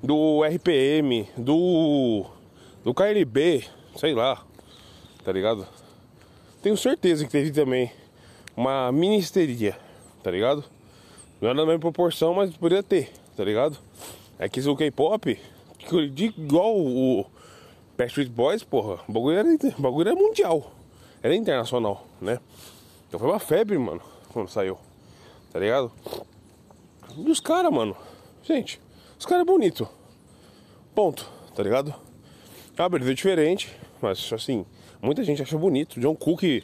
do 0.00 0.44
RPM, 0.44 1.28
do. 1.36 2.24
do 2.84 2.94
KLB, 2.94 3.64
sei 3.96 4.14
lá. 4.14 4.46
Tá 5.24 5.32
ligado? 5.32 5.66
Tenho 6.62 6.76
certeza 6.76 7.24
que 7.24 7.32
teve 7.32 7.50
também 7.50 7.90
uma 8.56 8.92
ministeria, 8.92 9.76
tá 10.22 10.30
ligado? 10.30 10.64
Não 11.40 11.50
é 11.50 11.54
na 11.54 11.66
mesma 11.66 11.80
proporção, 11.80 12.34
mas 12.34 12.56
poderia 12.56 12.84
ter, 12.84 13.10
tá 13.36 13.42
ligado? 13.42 13.76
É 14.38 14.48
que 14.48 14.60
o 14.60 14.76
K-pop, 14.76 15.36
igual 16.16 16.76
o 16.78 17.26
Backstreet 17.96 18.30
Boys, 18.30 18.62
porra, 18.62 19.00
o 19.08 19.12
bagulho 19.12 19.36
era, 19.36 19.48
o 19.48 19.82
bagulho 19.82 20.10
era 20.10 20.16
mundial, 20.16 20.70
era 21.20 21.34
internacional, 21.34 22.06
né? 22.20 22.38
Então 23.08 23.18
foi 23.18 23.28
uma 23.28 23.40
febre, 23.40 23.76
mano, 23.78 24.00
quando 24.32 24.48
saiu, 24.48 24.78
tá 25.58 25.64
ligado? 25.64 25.90
E 27.16 27.28
os 27.28 27.40
caras, 27.40 27.72
mano, 27.72 27.96
gente, 28.44 28.80
os 29.18 29.26
caras 29.26 29.42
é 29.42 29.44
bonito, 29.44 29.88
ponto, 30.94 31.28
tá 31.52 31.64
ligado? 31.64 31.92
É 32.76 32.82
uma 32.82 32.88
beleza 32.88 33.12
diferente, 33.12 33.68
mas 34.00 34.32
assim, 34.32 34.64
muita 35.02 35.24
gente 35.24 35.42
acha 35.42 35.58
bonito. 35.58 35.98
John 35.98 36.14
Cook 36.14 36.62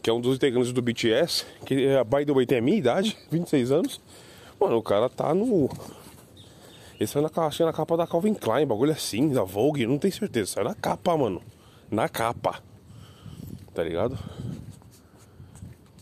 que 0.00 0.08
é 0.08 0.12
um 0.12 0.22
dos 0.22 0.36
integrantes 0.36 0.72
do 0.72 0.80
BTS, 0.80 1.44
que 1.66 1.86
é, 1.86 2.02
by 2.02 2.24
the 2.24 2.32
way 2.32 2.46
tem 2.46 2.58
a 2.58 2.62
minha 2.62 2.78
idade, 2.78 3.14
26 3.30 3.72
anos. 3.72 4.00
Mano, 4.58 4.78
o 4.78 4.82
cara 4.82 5.10
tá 5.10 5.34
no. 5.34 5.68
Ele 6.98 7.06
saiu 7.06 7.22
na, 7.22 7.28
caixa, 7.28 7.66
na 7.66 7.74
capa 7.74 7.94
da 7.94 8.06
Calvin 8.06 8.32
Klein, 8.32 8.66
bagulho 8.66 8.92
assim, 8.92 9.28
da 9.28 9.42
Vogue, 9.42 9.86
não 9.86 9.98
tenho 9.98 10.14
certeza. 10.14 10.52
Saiu 10.52 10.64
na 10.64 10.74
capa, 10.74 11.14
mano. 11.14 11.42
Na 11.90 12.08
capa. 12.08 12.62
Tá 13.74 13.82
ligado? 13.82 14.18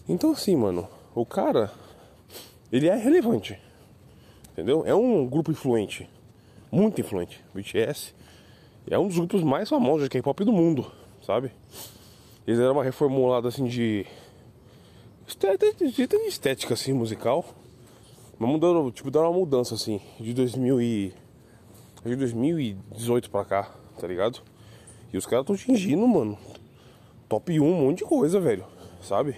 Então 0.08 0.30
assim, 0.30 0.54
mano, 0.54 0.88
o 1.16 1.26
cara, 1.26 1.72
ele 2.73 2.88
é 2.88 2.94
relevante. 2.94 3.58
Entendeu? 4.52 4.85
É 4.87 4.94
um 4.94 5.26
grupo 5.26 5.50
influente. 5.50 6.08
Muito 6.70 7.00
influente. 7.00 7.44
BTS 7.54 8.14
é 8.88 8.99
um 8.99 9.06
dos 9.06 9.16
grupos 9.16 9.42
mais 9.42 9.68
famosos 9.68 10.04
de 10.04 10.11
K-pop 10.11 10.44
do 10.44 10.52
mundo, 10.52 10.90
sabe? 11.23 11.50
Eles 12.46 12.58
deram 12.58 12.73
uma 12.73 12.85
reformulada 12.85 13.49
assim 13.49 13.64
de 13.64 14.06
estética, 15.26 15.87
de 15.87 16.28
estética 16.28 16.75
assim 16.75 16.92
musical, 16.92 17.44
Mas 18.38 18.49
mudando, 18.49 18.90
tipo, 18.92 19.11
dá 19.11 19.20
uma 19.20 19.32
mudança 19.32 19.75
assim, 19.75 20.00
de 20.20 20.32
2000 20.35 20.80
e 20.80 21.14
de 22.04 22.14
2018 22.14 23.30
pra 23.30 23.44
cá, 23.44 23.75
tá 23.99 24.06
ligado? 24.06 24.40
E 25.12 25.16
os 25.16 25.26
caras 25.26 25.42
estão 25.42 25.54
atingindo, 25.56 26.06
mano. 26.06 26.38
Top 27.28 27.58
1, 27.58 27.64
um 27.64 27.87
monte 27.87 27.99
de 27.99 28.04
coisa, 28.04 28.38
velho. 28.38 28.64
Sabe? 29.02 29.37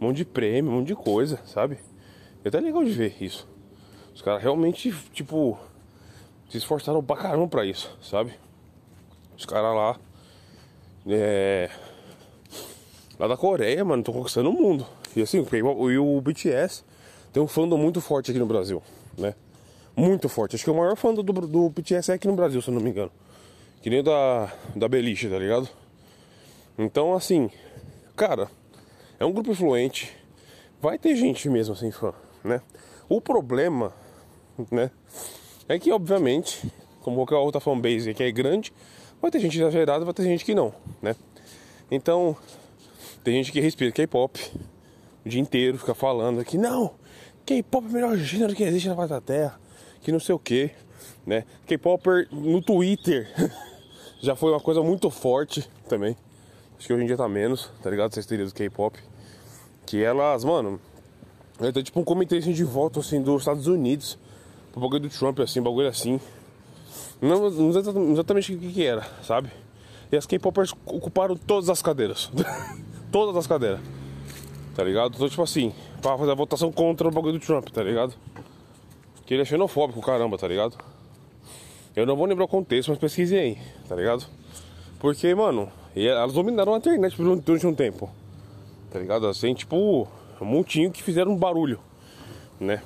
Um 0.00 0.06
monte 0.06 0.16
de 0.18 0.24
prêmio, 0.24 0.70
um 0.70 0.76
monte 0.76 0.88
de 0.88 0.94
coisa, 0.94 1.40
sabe? 1.46 1.78
É 2.46 2.48
até 2.48 2.60
legal 2.60 2.84
de 2.84 2.92
ver 2.92 3.16
isso. 3.20 3.44
Os 4.14 4.22
caras 4.22 4.40
realmente, 4.40 4.94
tipo, 5.12 5.58
se 6.48 6.56
esforçaram 6.56 7.02
pra 7.02 7.16
caramba 7.16 7.48
pra 7.48 7.66
isso, 7.66 7.98
sabe? 8.00 8.34
Os 9.36 9.44
caras 9.44 9.74
lá. 9.74 9.98
É. 11.08 11.68
Lá 13.18 13.26
da 13.26 13.36
Coreia, 13.36 13.84
mano, 13.84 14.00
estão 14.00 14.14
conquistando 14.14 14.48
o 14.48 14.52
mundo. 14.52 14.86
E 15.16 15.22
assim, 15.22 15.40
o, 15.40 16.16
o 16.16 16.20
BTS 16.20 16.84
tem 17.32 17.42
um 17.42 17.48
fandom 17.48 17.76
muito 17.76 18.00
forte 18.00 18.30
aqui 18.30 18.38
no 18.38 18.46
Brasil, 18.46 18.80
né? 19.18 19.34
Muito 19.96 20.28
forte. 20.28 20.54
Acho 20.54 20.62
que 20.62 20.70
o 20.70 20.74
maior 20.76 20.94
fã 20.94 21.12
do, 21.12 21.24
do 21.24 21.68
BTS 21.70 22.12
é 22.12 22.14
aqui 22.14 22.28
no 22.28 22.36
Brasil, 22.36 22.62
se 22.62 22.68
eu 22.68 22.74
não 22.74 22.80
me 22.80 22.90
engano. 22.90 23.10
Que 23.82 23.90
nem 23.90 24.04
da, 24.04 24.52
da 24.76 24.86
Beliche, 24.86 25.28
tá 25.28 25.36
ligado? 25.36 25.68
Então, 26.78 27.12
assim, 27.12 27.50
cara, 28.14 28.48
é 29.18 29.24
um 29.24 29.32
grupo 29.32 29.50
influente. 29.50 30.16
Vai 30.80 30.96
ter 30.96 31.16
gente 31.16 31.48
mesmo 31.48 31.74
assim 31.74 31.90
fã, 31.90 32.14
né? 32.46 32.62
O 33.08 33.20
problema, 33.20 33.92
né? 34.70 34.90
É 35.68 35.78
que, 35.78 35.92
obviamente, 35.92 36.72
como 37.02 37.16
qualquer 37.16 37.36
outra 37.36 37.60
fanbase 37.60 38.14
que 38.14 38.22
é 38.22 38.30
grande, 38.30 38.72
vai 39.20 39.30
ter 39.30 39.40
gente 39.40 39.58
exagerada, 39.58 40.04
vai 40.04 40.14
ter 40.14 40.22
gente 40.24 40.44
que 40.44 40.54
não, 40.54 40.72
né? 41.02 41.14
Então, 41.90 42.36
tem 43.22 43.34
gente 43.34 43.52
que 43.52 43.60
respira 43.60 43.92
K-pop 43.92 44.40
o 45.24 45.28
dia 45.28 45.40
inteiro, 45.40 45.78
fica 45.78 45.94
falando 45.94 46.44
que 46.44 46.56
não, 46.56 46.94
K-pop 47.44 47.86
é 47.86 47.88
o 47.88 47.92
melhor 47.92 48.16
gênero 48.16 48.54
que 48.54 48.62
existe 48.62 48.88
na 48.88 48.96
face 48.96 49.10
da 49.10 49.20
Terra, 49.20 49.60
que 50.00 50.10
não 50.10 50.20
sei 50.20 50.34
o 50.34 50.38
que, 50.38 50.70
né? 51.26 51.44
K-popper 51.66 52.28
no 52.30 52.62
Twitter 52.62 53.28
já 54.20 54.36
foi 54.36 54.52
uma 54.52 54.60
coisa 54.60 54.82
muito 54.82 55.10
forte 55.10 55.68
também. 55.88 56.16
Acho 56.78 56.86
que 56.86 56.92
hoje 56.92 57.04
em 57.04 57.06
dia 57.06 57.16
tá 57.16 57.28
menos, 57.28 57.70
tá 57.82 57.90
ligado? 57.90 58.10
Essa 58.10 58.20
histeria 58.20 58.44
do 58.44 58.54
K-pop. 58.54 58.98
Que 59.86 60.02
elas, 60.02 60.44
mano, 60.44 60.80
é 61.60 61.82
tipo 61.82 62.00
um 62.00 62.04
comentário 62.04 62.42
de 62.42 62.64
volta 62.64 63.00
assim 63.00 63.22
dos 63.22 63.42
Estados 63.42 63.66
Unidos 63.66 64.18
pro 64.72 64.80
bagulho 64.80 65.00
do 65.00 65.08
Trump, 65.08 65.40
assim, 65.40 65.62
bagulho 65.62 65.88
assim. 65.88 66.20
Não, 67.20 67.48
não 67.48 67.70
exatamente 68.12 68.54
o 68.54 68.58
que, 68.58 68.72
que 68.72 68.84
era, 68.84 69.02
sabe? 69.22 69.50
E 70.12 70.16
as 70.16 70.26
K-popers 70.26 70.72
ocuparam 70.84 71.34
todas 71.34 71.70
as 71.70 71.80
cadeiras. 71.80 72.30
todas 73.10 73.34
as 73.36 73.46
cadeiras. 73.46 73.80
Tá 74.74 74.84
ligado? 74.84 75.14
Então, 75.14 75.28
tipo 75.28 75.42
assim, 75.42 75.72
pra 76.02 76.18
fazer 76.18 76.30
a 76.30 76.34
votação 76.34 76.70
contra 76.70 77.08
o 77.08 77.10
bagulho 77.10 77.38
do 77.38 77.40
Trump, 77.40 77.68
tá 77.70 77.82
ligado? 77.82 78.14
Que 79.24 79.32
ele 79.32 79.42
é 79.42 79.44
xenofóbico, 79.46 80.00
caramba, 80.02 80.36
tá 80.36 80.46
ligado? 80.46 80.76
Eu 81.96 82.04
não 82.04 82.14
vou 82.14 82.26
lembrar 82.26 82.44
o 82.44 82.48
contexto, 82.48 82.90
mas 82.90 82.98
pesquisei 82.98 83.40
aí, 83.40 83.58
tá 83.88 83.96
ligado? 83.96 84.26
Porque, 84.98 85.34
mano, 85.34 85.72
elas 85.96 86.34
dominaram 86.34 86.74
a 86.74 86.76
internet 86.76 87.16
durante 87.16 87.66
um 87.66 87.74
tempo. 87.74 88.10
Tá 88.90 88.98
ligado? 88.98 89.26
Assim, 89.26 89.54
tipo, 89.54 90.06
um 90.40 90.44
montinho 90.44 90.90
que 90.90 91.02
fizeram 91.02 91.32
um 91.32 91.36
barulho, 91.36 91.80
né? 92.60 92.82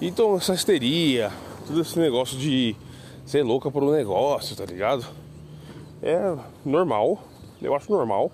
Então, 0.00 0.36
essa 0.36 0.54
histeria, 0.54 1.30
todo 1.66 1.80
esse 1.80 1.98
negócio 1.98 2.36
de 2.36 2.74
ser 3.24 3.42
louca 3.42 3.70
por 3.70 3.84
um 3.84 3.92
negócio, 3.92 4.56
tá 4.56 4.64
ligado? 4.64 5.06
É 6.02 6.36
normal, 6.64 7.22
eu 7.60 7.74
acho 7.74 7.90
normal. 7.90 8.32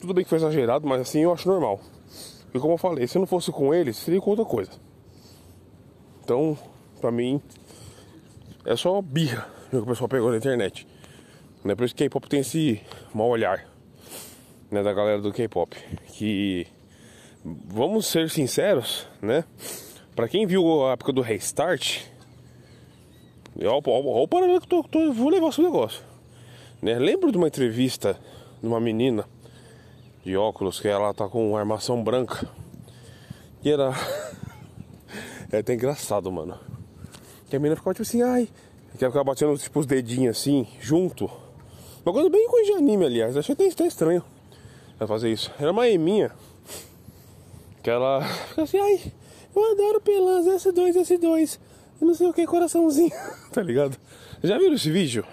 Tudo 0.00 0.12
bem 0.12 0.24
que 0.24 0.30
foi 0.30 0.38
exagerado, 0.38 0.86
mas 0.86 1.00
assim 1.00 1.20
eu 1.20 1.32
acho 1.32 1.48
normal. 1.48 1.80
E 2.52 2.58
como 2.58 2.74
eu 2.74 2.78
falei, 2.78 3.06
se 3.06 3.16
eu 3.16 3.20
não 3.20 3.26
fosse 3.26 3.50
com 3.50 3.72
eles, 3.72 3.96
seria 3.96 4.20
com 4.20 4.30
outra 4.30 4.44
coisa. 4.44 4.70
Então, 6.22 6.56
pra 7.00 7.10
mim, 7.10 7.40
é 8.64 8.76
só 8.76 9.00
birra 9.00 9.48
que 9.70 9.76
o 9.76 9.86
pessoal 9.86 10.08
pegou 10.08 10.30
na 10.30 10.36
internet. 10.36 10.86
Né? 11.64 11.74
Por 11.74 11.84
isso 11.84 11.94
que 11.94 12.04
K-pop 12.04 12.28
tem 12.28 12.40
esse 12.40 12.80
mau 13.14 13.28
olhar 13.28 13.64
né, 14.74 14.82
da 14.82 14.92
galera 14.92 15.20
do 15.20 15.32
K-pop. 15.32 15.76
Que, 16.08 16.66
vamos 17.44 18.06
ser 18.06 18.28
sinceros, 18.28 19.06
né? 19.22 19.44
Pra 20.16 20.28
quem 20.28 20.46
viu 20.46 20.86
a 20.86 20.92
época 20.92 21.12
do 21.12 21.20
Restart, 21.20 22.02
olha 23.56 23.76
o 23.76 24.28
paralelo 24.28 24.60
que 24.60 24.74
eu 24.74 24.82
tô, 24.82 25.12
vou 25.12 25.28
levar 25.28 25.48
esse 25.48 25.62
negócio. 25.62 26.02
Né? 26.82 26.98
Lembro 26.98 27.30
de 27.30 27.38
uma 27.38 27.46
entrevista 27.46 28.18
de 28.60 28.66
uma 28.66 28.80
menina 28.80 29.24
de 30.24 30.36
óculos 30.36 30.80
que 30.80 30.88
ela 30.88 31.14
tá 31.14 31.28
com 31.28 31.56
armação 31.56 32.02
branca. 32.02 32.48
E 33.62 33.70
era. 33.70 33.92
é 35.52 35.58
até 35.58 35.74
engraçado, 35.74 36.30
mano. 36.32 36.58
Que 37.48 37.56
a 37.56 37.58
menina 37.58 37.76
ficava 37.76 37.94
tipo 37.94 38.02
assim, 38.02 38.22
ai. 38.22 38.48
Que 38.98 39.04
ela 39.04 39.12
ficava 39.12 39.24
batendo 39.24 39.56
tipo 39.56 39.78
os 39.78 39.86
dedinhos 39.86 40.38
assim, 40.38 40.66
junto. 40.80 41.30
Uma 42.04 42.12
coisa 42.12 42.28
bem 42.28 42.48
coisa 42.48 42.72
de 42.72 42.78
anime, 42.78 43.04
aliás. 43.04 43.36
Achei 43.36 43.52
até 43.52 43.86
estranho 43.86 44.22
ela 44.98 45.08
fazer 45.08 45.32
isso. 45.32 45.50
Era 45.58 45.70
uma 45.70 45.88
eminha. 45.88 46.32
Que 47.82 47.90
ela 47.90 48.22
fica 48.48 48.62
assim, 48.62 48.78
ai, 48.78 49.12
eu 49.54 49.72
adoro 49.72 50.00
pelas 50.00 50.46
S2, 50.46 50.94
S2. 50.94 51.58
Eu 52.00 52.06
não 52.06 52.14
sei 52.14 52.26
o 52.26 52.32
que, 52.32 52.46
coraçãozinho. 52.46 53.12
tá 53.52 53.62
ligado? 53.62 53.96
Já 54.42 54.58
viram 54.58 54.74
esse 54.74 54.90
vídeo? 54.90 55.24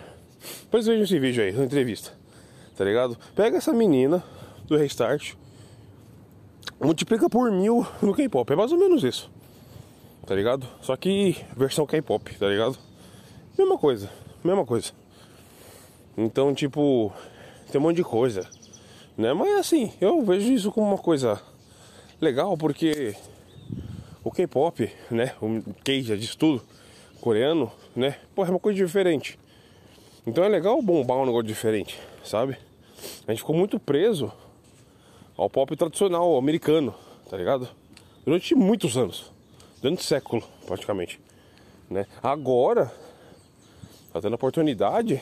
Depois 0.63 0.85
vejam 0.85 1.03
esse 1.03 1.19
vídeo 1.19 1.43
aí, 1.43 1.51
na 1.51 1.65
entrevista. 1.65 2.11
Tá 2.75 2.83
ligado? 2.83 3.17
Pega 3.35 3.57
essa 3.57 3.73
menina 3.73 4.23
do 4.65 4.77
Restart, 4.77 5.33
multiplica 6.79 7.29
por 7.29 7.51
mil 7.51 7.85
no 8.01 8.13
K-pop. 8.13 8.51
É 8.51 8.55
mais 8.55 8.71
ou 8.71 8.77
menos 8.77 9.03
isso. 9.03 9.29
Tá 10.25 10.35
ligado? 10.35 10.67
Só 10.81 10.95
que 10.95 11.35
versão 11.55 11.85
K-pop, 11.85 12.33
tá 12.37 12.47
ligado? 12.47 12.77
Mesma 13.57 13.77
coisa, 13.77 14.09
mesma 14.43 14.65
coisa. 14.65 14.91
Então, 16.17 16.53
tipo, 16.53 17.11
tem 17.71 17.79
um 17.79 17.83
monte 17.83 17.97
de 17.97 18.03
coisa, 18.03 18.47
né? 19.17 19.33
Mas 19.33 19.53
assim, 19.59 19.93
eu 19.99 20.21
vejo 20.23 20.51
isso 20.51 20.71
como 20.71 20.87
uma 20.87 20.97
coisa 20.97 21.41
legal 22.19 22.57
porque 22.57 23.15
o 24.23 24.31
K-pop, 24.31 24.91
né? 25.09 25.33
O 25.41 25.73
K 25.83 26.01
já 26.03 26.15
diz 26.15 26.35
tudo, 26.35 26.61
coreano, 27.19 27.71
né? 27.95 28.17
Pô, 28.35 28.45
é 28.45 28.49
uma 28.49 28.59
coisa 28.59 28.77
diferente. 28.77 29.37
Então 30.25 30.43
é 30.43 30.47
legal 30.47 30.81
bombar 30.81 31.17
um 31.17 31.25
negócio 31.25 31.47
diferente, 31.47 31.99
sabe? 32.23 32.57
A 33.27 33.31
gente 33.31 33.39
ficou 33.39 33.55
muito 33.55 33.79
preso 33.79 34.31
ao 35.35 35.49
pop 35.49 35.75
tradicional 35.75 36.37
americano, 36.37 36.93
tá 37.29 37.35
ligado? 37.35 37.67
Durante 38.23 38.53
muitos 38.53 38.97
anos, 38.97 39.31
durante 39.81 40.03
século, 40.03 40.43
praticamente, 40.67 41.19
né? 41.89 42.05
Agora 42.21 42.93
tá 44.13 44.21
tendo 44.21 44.33
a 44.33 44.35
oportunidade 44.35 45.21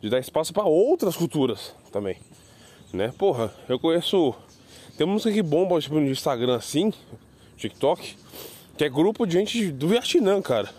de 0.00 0.08
dar 0.08 0.18
espaço 0.18 0.52
para 0.54 0.64
outras 0.64 1.16
culturas 1.16 1.74
também, 1.92 2.16
né? 2.94 3.12
Porra, 3.18 3.52
eu 3.68 3.78
conheço 3.78 4.34
tem 4.96 5.06
música 5.06 5.32
que 5.32 5.42
bomba 5.42 5.80
tipo, 5.80 5.96
no 5.96 6.08
Instagram 6.08 6.56
assim, 6.56 6.92
TikTok, 7.56 8.16
que 8.78 8.84
é 8.84 8.88
grupo 8.88 9.26
de 9.26 9.34
gente 9.34 9.72
do 9.72 9.88
Vietnã, 9.88 10.40
cara. 10.40 10.70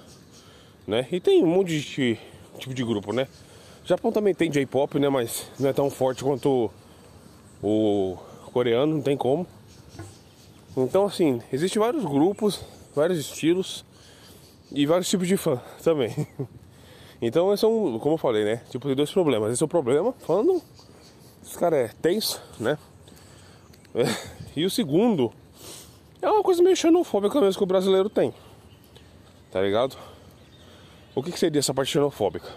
Né? 0.88 1.06
E 1.12 1.20
tem 1.20 1.44
um 1.44 1.48
monte 1.48 1.80
de 1.80 2.18
tipo 2.58 2.74
de 2.74 2.84
grupo, 2.84 3.12
né? 3.12 3.28
Japão 3.84 4.12
também 4.12 4.34
tem 4.34 4.50
J-pop, 4.50 4.98
né? 5.00 5.10
Mas 5.10 5.52
não 5.60 5.70
é 5.70 5.74
tão 5.74 5.90
forte 5.90 6.24
quanto 6.24 6.72
o 7.62 8.18
coreano, 8.54 8.96
não 8.96 9.02
tem 9.02 9.18
como. 9.18 9.46
Então, 10.78 11.06
assim, 11.06 11.42
existem 11.52 11.82
vários 11.82 12.04
grupos, 12.06 12.62
vários 12.96 13.20
estilos 13.20 13.84
e 14.72 14.86
vários 14.86 15.10
tipos 15.10 15.28
de 15.28 15.38
fã 15.38 15.62
também. 15.84 16.14
Então, 17.22 17.52
esse 17.54 17.64
é 17.64 17.68
um, 17.68 17.98
como 17.98 18.16
eu 18.16 18.18
falei, 18.18 18.44
né? 18.44 18.62
Tipo, 18.70 18.88
tem 18.88 18.96
dois 18.96 19.10
problemas. 19.10 19.52
Esse 19.52 19.64
é 19.64 19.66
o 19.66 19.70
problema, 19.70 20.14
falando, 20.20 20.62
os 21.46 21.56
caras 21.56 21.92
é 21.92 21.94
tenso, 22.02 22.42
né? 22.60 22.78
E 24.56 24.64
o 24.64 24.70
segundo 24.70 25.34
é 26.22 26.30
uma 26.30 26.42
coisa 26.42 26.64
meio 26.64 26.78
xenofóbica 26.78 27.42
mesmo 27.42 27.58
que 27.58 27.64
o 27.64 27.68
brasileiro 27.68 28.10
tem. 28.10 28.34
Tá 29.52 29.62
ligado? 29.62 29.98
O 31.14 31.22
que, 31.22 31.30
que 31.30 31.38
seria 31.38 31.60
essa 31.60 31.74
parte 31.74 31.92
xenofóbica? 31.92 32.48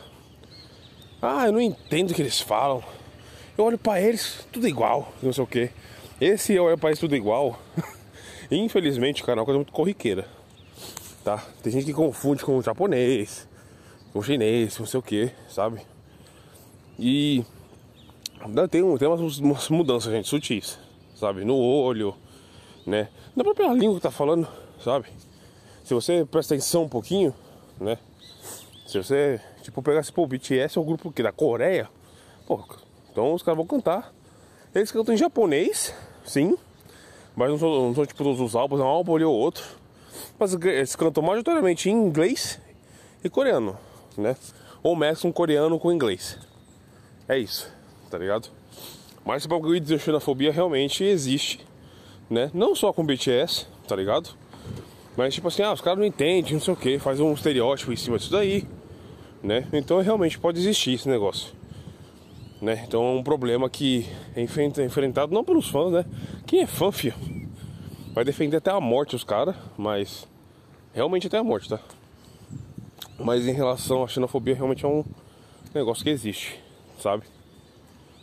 Ah, 1.20 1.46
eu 1.46 1.52
não 1.52 1.60
entendo 1.60 2.12
o 2.12 2.14
que 2.14 2.22
eles 2.22 2.40
falam. 2.40 2.84
Eu 3.56 3.64
olho 3.64 3.76
para 3.76 4.00
eles, 4.00 4.46
tudo 4.52 4.68
igual, 4.68 5.12
não 5.20 5.32
sei 5.32 5.42
o 5.42 5.46
que. 5.46 5.70
Esse 6.20 6.52
eu 6.54 6.64
olho 6.64 6.78
para 6.78 6.90
eles 6.90 7.00
tudo 7.00 7.16
igual. 7.16 7.60
Infelizmente, 8.48 9.24
cara, 9.24 9.38
é 9.38 9.40
uma 9.40 9.44
coisa 9.44 9.58
muito 9.58 9.72
corriqueira. 9.72 10.24
Tá? 11.24 11.44
Tem 11.62 11.72
gente 11.72 11.86
que 11.86 11.92
confunde 11.92 12.44
com 12.44 12.56
o 12.56 12.62
japonês, 12.62 13.48
com 14.12 14.20
o 14.20 14.22
chinês, 14.22 14.78
não 14.78 14.86
sei 14.86 15.00
o 15.00 15.02
que, 15.02 15.32
sabe? 15.48 15.80
E 16.96 17.44
tem, 18.70 18.98
tem 18.98 19.08
umas, 19.08 19.38
umas 19.38 19.68
mudanças, 19.68 20.12
gente, 20.12 20.28
sutis, 20.28 20.78
sabe? 21.14 21.44
No 21.44 21.56
olho, 21.56 22.14
né? 22.86 23.08
Na 23.34 23.44
própria 23.44 23.72
língua 23.72 23.96
que 23.96 24.02
tá 24.02 24.10
falando, 24.10 24.46
sabe? 24.82 25.06
Se 25.84 25.94
você 25.94 26.24
presta 26.24 26.54
atenção 26.54 26.84
um 26.84 26.88
pouquinho, 26.88 27.34
né? 27.80 27.98
Se 28.86 28.96
você, 28.96 29.40
tipo, 29.62 29.82
pegasse, 29.82 30.12
pô, 30.12 30.22
o 30.22 30.26
BTS 30.26 30.78
é 30.78 30.80
um 30.80 30.84
grupo 30.84 31.12
que 31.12 31.22
da 31.22 31.32
Coreia, 31.32 31.88
pô, 32.46 32.62
então 33.10 33.34
os 33.34 33.42
caras 33.42 33.56
vão 33.56 33.66
cantar. 33.66 34.12
Eles 34.74 34.92
cantam 34.92 35.14
em 35.14 35.18
japonês, 35.18 35.94
sim, 36.24 36.56
Mas 37.34 37.50
não 37.50 37.58
são, 37.58 37.68
não 37.88 37.94
são 37.94 38.06
tipo 38.06 38.22
todos 38.22 38.40
os 38.40 38.54
álbuns, 38.54 38.80
é 38.80 38.84
um 38.84 38.86
álbum 38.86 39.16
ali 39.16 39.24
ou 39.24 39.34
outro. 39.34 39.64
Mas 40.38 40.54
eles 40.54 40.96
cantam 40.96 41.22
majoritariamente 41.22 41.88
em 41.88 41.92
inglês 41.92 42.60
e 43.22 43.28
coreano, 43.28 43.76
né? 44.16 44.36
Ou 44.82 44.94
mesclam 44.94 45.32
coreano 45.32 45.78
com 45.78 45.92
inglês. 45.92 46.38
É 47.28 47.38
isso, 47.38 47.70
tá 48.10 48.18
ligado? 48.18 48.48
Mas 49.24 49.42
esse 49.42 49.48
bagulho 49.48 49.78
de 49.78 49.98
xenofobia 49.98 50.50
realmente 50.50 51.04
existe, 51.04 51.60
né? 52.30 52.50
Não 52.54 52.74
só 52.74 52.92
com 52.92 53.04
BTS, 53.04 53.66
tá 53.86 53.94
ligado? 53.94 54.30
Mas 55.16 55.34
tipo 55.34 55.48
assim, 55.48 55.62
ah, 55.62 55.72
os 55.72 55.80
caras 55.80 55.98
não 55.98 56.06
entendem, 56.06 56.54
não 56.54 56.60
sei 56.60 56.72
o 56.72 56.76
que, 56.76 56.98
faz 56.98 57.20
um 57.20 57.32
estereótipo 57.32 57.92
em 57.92 57.96
cima 57.96 58.18
disso 58.18 58.30
daí, 58.30 58.66
né? 59.42 59.66
Então 59.72 60.00
realmente 60.00 60.38
pode 60.38 60.58
existir 60.58 60.94
esse 60.94 61.08
negócio. 61.08 61.52
Né? 62.60 62.84
Então 62.86 63.04
é 63.04 63.10
um 63.10 63.22
problema 63.22 63.70
que 63.70 64.06
é 64.34 64.42
enfrentado 64.42 65.32
não 65.32 65.44
pelos 65.44 65.68
fãs, 65.68 65.92
né? 65.92 66.04
Quem 66.46 66.60
é 66.60 66.66
fã, 66.66 66.90
filho? 66.90 67.14
Vai 68.12 68.24
defender 68.24 68.56
até 68.56 68.70
a 68.70 68.80
morte 68.80 69.14
os 69.14 69.22
caras, 69.22 69.54
mas 69.76 70.26
realmente 70.92 71.26
até 71.26 71.38
a 71.38 71.44
morte, 71.44 71.68
tá? 71.68 71.78
Mas 73.18 73.46
em 73.46 73.52
relação 73.52 74.02
à 74.02 74.08
xenofobia, 74.08 74.54
realmente 74.54 74.84
é 74.84 74.88
um 74.88 75.04
negócio 75.74 76.02
que 76.02 76.10
existe, 76.10 76.60
sabe? 76.98 77.24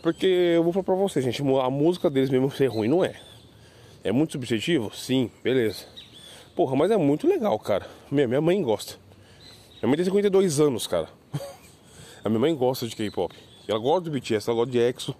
Porque 0.05 0.27
eu 0.27 0.63
vou 0.63 0.71
falar 0.71 0.83
pra 0.83 0.93
vocês, 0.93 1.25
gente, 1.25 1.41
a 1.41 1.69
música 1.71 2.11
deles 2.11 2.29
mesmo 2.29 2.51
ser 2.51 2.67
ruim 2.67 2.87
não 2.87 3.03
é. 3.03 3.19
É 4.03 4.11
muito 4.11 4.33
subjetivo? 4.33 4.95
Sim, 4.95 5.31
beleza. 5.43 5.83
Porra, 6.55 6.75
mas 6.75 6.91
é 6.91 6.95
muito 6.95 7.27
legal, 7.27 7.57
cara. 7.57 7.87
Minha, 8.11 8.27
minha 8.27 8.39
mãe 8.39 8.61
gosta. 8.61 8.99
Minha 9.81 9.87
mãe 9.87 9.95
tem 9.95 10.05
52 10.05 10.59
anos, 10.59 10.85
cara. 10.85 11.09
A 12.23 12.29
minha 12.29 12.39
mãe 12.39 12.55
gosta 12.55 12.87
de 12.87 12.95
K-pop. 12.95 13.35
Ela 13.67 13.79
gosta 13.79 14.01
do 14.01 14.11
BTS, 14.11 14.47
ela 14.47 14.57
gosta 14.57 14.71
de 14.71 14.77
EXO. 14.77 15.15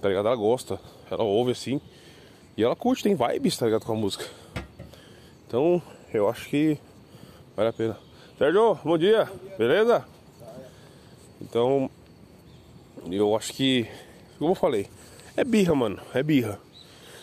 Tá 0.00 0.08
ligado? 0.08 0.28
Ela 0.28 0.36
gosta. 0.36 0.78
Ela 1.10 1.24
ouve 1.24 1.50
assim. 1.50 1.80
E 2.56 2.62
ela 2.62 2.76
curte, 2.76 3.02
tem 3.02 3.16
vibes, 3.16 3.56
tá 3.56 3.66
ligado? 3.66 3.84
Com 3.84 3.92
a 3.92 3.96
música. 3.96 4.24
Então, 5.48 5.82
eu 6.14 6.28
acho 6.28 6.48
que 6.48 6.78
vale 7.56 7.70
a 7.70 7.72
pena. 7.72 7.98
Sérgio, 8.38 8.78
bom 8.84 8.96
dia. 8.96 9.28
Beleza? 9.58 10.06
Então, 11.40 11.90
eu 13.10 13.36
acho 13.36 13.52
que. 13.52 13.88
Como 14.38 14.50
eu 14.50 14.54
falei, 14.54 14.88
é 15.36 15.44
birra, 15.44 15.74
mano. 15.74 16.00
É 16.14 16.22
birra. 16.22 16.58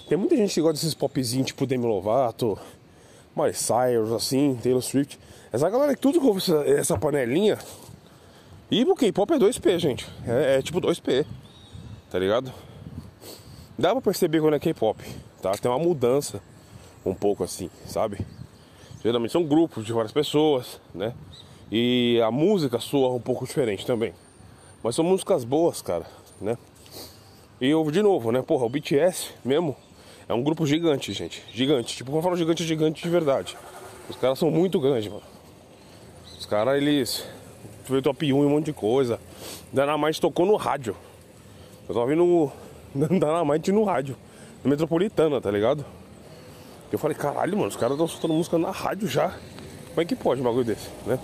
Tem 0.07 0.17
muita 0.17 0.35
gente 0.35 0.53
que 0.53 0.61
gosta 0.61 0.73
desses 0.73 0.93
popzinhos 0.93 1.47
tipo 1.47 1.65
Demi 1.65 1.85
Lovato, 1.85 2.57
Miley 3.35 3.53
Cyrus, 3.53 4.11
assim, 4.11 4.59
Taylor 4.61 4.81
Swift. 4.81 5.19
Essa 5.51 5.69
galera 5.69 5.95
que 5.95 6.01
tudo 6.01 6.25
ouve 6.25 6.39
essa, 6.39 6.55
essa 6.67 6.97
panelinha 6.97 7.57
e 8.69 8.83
o 8.83 8.95
K-pop 8.95 9.31
é 9.33 9.37
2P, 9.37 9.77
gente. 9.77 10.07
É, 10.27 10.57
é, 10.57 10.61
tipo 10.61 10.81
2P. 10.81 11.25
Tá 12.09 12.17
ligado? 12.17 12.51
Dá 13.77 13.91
pra 13.91 14.01
perceber 14.01 14.41
quando 14.41 14.55
é 14.55 14.59
K-pop, 14.59 15.03
tá? 15.41 15.51
Tem 15.51 15.69
uma 15.69 15.79
mudança 15.79 16.41
um 17.05 17.13
pouco 17.13 17.43
assim, 17.43 17.69
sabe? 17.85 18.25
Geralmente 19.03 19.31
são 19.31 19.43
grupos 19.43 19.85
de 19.85 19.93
várias 19.93 20.11
pessoas, 20.11 20.79
né? 20.93 21.13
E 21.71 22.19
a 22.23 22.31
música 22.31 22.79
soa 22.79 23.13
um 23.13 23.19
pouco 23.19 23.45
diferente 23.45 23.85
também. 23.85 24.13
Mas 24.83 24.95
são 24.95 25.05
músicas 25.05 25.45
boas, 25.45 25.81
cara, 25.81 26.05
né? 26.41 26.57
E 27.61 27.69
eu, 27.69 27.89
de 27.89 28.01
novo, 28.01 28.31
né? 28.31 28.41
Porra, 28.41 28.65
o 28.65 28.69
BTS 28.69 29.31
mesmo 29.45 29.75
é 30.27 30.33
um 30.33 30.43
grupo 30.43 30.65
gigante, 30.65 31.13
gente. 31.13 31.41
Gigante. 31.53 31.95
Tipo, 31.95 32.15
eu 32.15 32.21
falo 32.21 32.35
gigante, 32.35 32.65
gigante 32.65 33.01
de 33.01 33.09
verdade. 33.09 33.55
Os 34.09 34.17
caras 34.17 34.37
são 34.37 34.51
muito 34.51 34.81
grandes, 34.81 35.07
mano. 35.07 35.23
Os 36.37 36.45
caras, 36.45 36.75
eles 36.75 37.25
foi 37.85 38.01
top 38.01 38.33
1 38.33 38.43
e 38.43 38.45
um 38.45 38.49
monte 38.49 38.65
de 38.65 38.73
coisa. 38.73 39.19
Dynamite 39.71 40.19
tocou 40.19 40.45
no 40.45 40.57
rádio. 40.57 40.95
Eu 41.87 41.95
tava 41.95 42.01
ouvindo 42.01 42.51
Dynamite 42.93 43.71
no 43.71 43.85
rádio. 43.85 44.17
No 44.63 44.69
Metropolitana, 44.69 45.39
tá 45.39 45.49
ligado? 45.49 45.85
Eu 46.91 46.99
falei, 46.99 47.17
caralho, 47.17 47.57
mano, 47.57 47.69
os 47.69 47.75
caras 47.75 47.93
estão 47.93 48.07
soltando 48.07 48.33
música 48.33 48.57
na 48.57 48.71
rádio 48.71 49.07
já. 49.07 49.29
Como 49.89 50.01
é 50.01 50.05
que 50.05 50.15
pode 50.15 50.41
um 50.41 50.43
bagulho 50.43 50.65
desse, 50.65 50.89
né? 51.05 51.17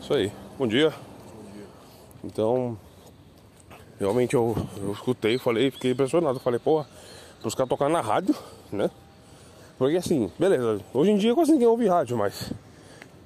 Isso 0.00 0.14
aí. 0.14 0.32
Bom 0.58 0.66
dia. 0.66 0.92
Então, 2.26 2.76
realmente 3.98 4.34
eu, 4.34 4.54
eu 4.76 4.92
escutei, 4.92 5.38
falei, 5.38 5.70
fiquei 5.70 5.92
impressionado. 5.92 6.38
Falei, 6.40 6.58
porra, 6.58 6.86
os 7.42 7.54
caras 7.54 7.70
tocar 7.70 7.88
na 7.88 8.00
rádio, 8.00 8.34
né? 8.70 8.90
Porque 9.78 9.96
assim, 9.96 10.30
beleza, 10.38 10.80
hoje 10.92 11.10
em 11.10 11.16
dia 11.16 11.34
quase 11.34 11.52
ninguém 11.52 11.68
ouve 11.68 11.86
rádio, 11.86 12.16
mas 12.16 12.52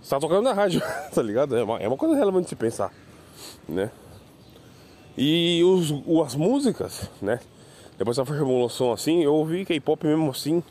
Está 0.03 0.19
tocando 0.19 0.43
na 0.43 0.53
rádio, 0.53 0.81
tá 1.15 1.23
ligado? 1.23 1.57
É 1.57 1.63
uma, 1.63 1.79
é 1.79 1.87
uma 1.87 1.97
coisa 1.97 2.15
relevante 2.15 2.45
de 2.45 2.49
se 2.51 2.57
pensar, 2.57 2.93
né? 3.69 3.91
E 5.17 5.63
os, 5.63 5.93
as 6.25 6.35
músicas, 6.35 7.11
né? 7.21 7.39
Depois 7.99 8.17
da 8.17 8.25
formulação 8.25 8.93
assim, 8.93 9.23
eu 9.23 9.35
ouvi 9.35 9.65
K-pop 9.67 10.07
mesmo 10.07 10.31
assim. 10.31 10.63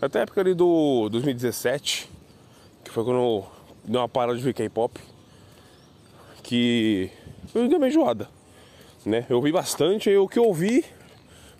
Até 0.00 0.18
a 0.18 0.22
época 0.22 0.40
ali 0.42 0.54
do 0.54 1.08
2017, 1.08 2.10
que 2.84 2.90
foi 2.90 3.04
quando 3.04 3.44
deu 3.84 4.00
uma 4.02 4.08
parada 4.08 4.36
de 4.36 4.44
ver 4.44 4.52
K-pop. 4.52 5.00
Que 6.42 7.10
eu 7.54 7.68
dei 7.68 7.76
uma 7.76 7.88
enjoada, 7.88 8.28
né? 9.04 9.26
Eu 9.28 9.36
ouvi 9.36 9.52
bastante, 9.52 10.14
o 10.16 10.28
que 10.28 10.38
eu 10.38 10.44
ouvi, 10.44 10.84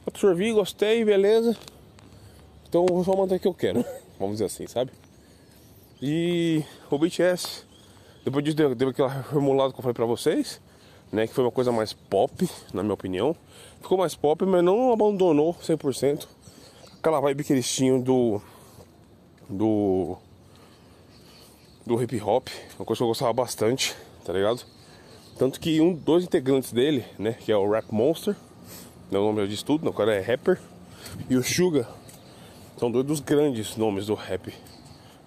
absorvi, 0.06 0.52
gostei, 0.52 1.04
beleza. 1.04 1.56
Então 2.68 2.86
vou 2.86 3.04
só 3.04 3.16
manter 3.16 3.36
o 3.36 3.40
que 3.40 3.48
eu 3.48 3.54
quero, 3.54 3.84
vamos 4.18 4.34
dizer 4.34 4.46
assim, 4.46 4.66
sabe? 4.66 4.90
E 6.00 6.62
o 6.90 6.98
BTS, 6.98 7.64
depois 8.24 8.44
disso 8.44 8.56
deu, 8.56 8.88
aquela 8.88 9.08
reformulada 9.08 9.72
que 9.72 9.78
eu 9.78 9.82
falei 9.82 9.94
pra 9.94 10.06
vocês, 10.06 10.60
né? 11.10 11.26
Que 11.26 11.34
foi 11.34 11.44
uma 11.44 11.50
coisa 11.50 11.72
mais 11.72 11.92
pop, 11.92 12.48
na 12.72 12.82
minha 12.82 12.94
opinião. 12.94 13.34
Ficou 13.80 13.98
mais 13.98 14.14
pop, 14.14 14.44
mas 14.44 14.62
não 14.62 14.92
abandonou 14.92 15.54
100%. 15.54 16.26
Aquela 16.98 17.20
vibe 17.20 17.44
que 17.44 17.52
eles 17.52 17.68
tinham 17.72 18.00
do. 18.00 18.40
do. 19.48 20.16
do 21.86 22.02
hip 22.02 22.20
hop, 22.20 22.48
uma 22.78 22.84
coisa 22.84 22.98
que 22.98 23.02
eu 23.02 23.08
gostava 23.08 23.32
bastante, 23.32 23.96
tá 24.24 24.32
ligado? 24.32 24.62
Tanto 25.38 25.60
que 25.60 25.80
um, 25.80 25.94
dois 25.94 26.24
integrantes 26.24 26.72
dele, 26.72 27.04
né? 27.16 27.32
Que 27.32 27.52
é 27.52 27.56
o 27.56 27.70
Rap 27.70 27.92
Monster, 27.92 28.34
não 29.08 29.20
é 29.20 29.22
o 29.22 29.32
nome 29.32 29.46
disso 29.46 29.64
tudo, 29.64 29.88
o 29.88 29.92
cara 29.92 30.12
é 30.12 30.20
rapper, 30.20 30.58
e 31.30 31.36
o 31.36 31.44
Suga, 31.44 31.86
são 32.76 32.90
dois 32.90 33.06
dos 33.06 33.20
grandes 33.20 33.76
nomes 33.76 34.06
do 34.06 34.14
rap 34.14 34.52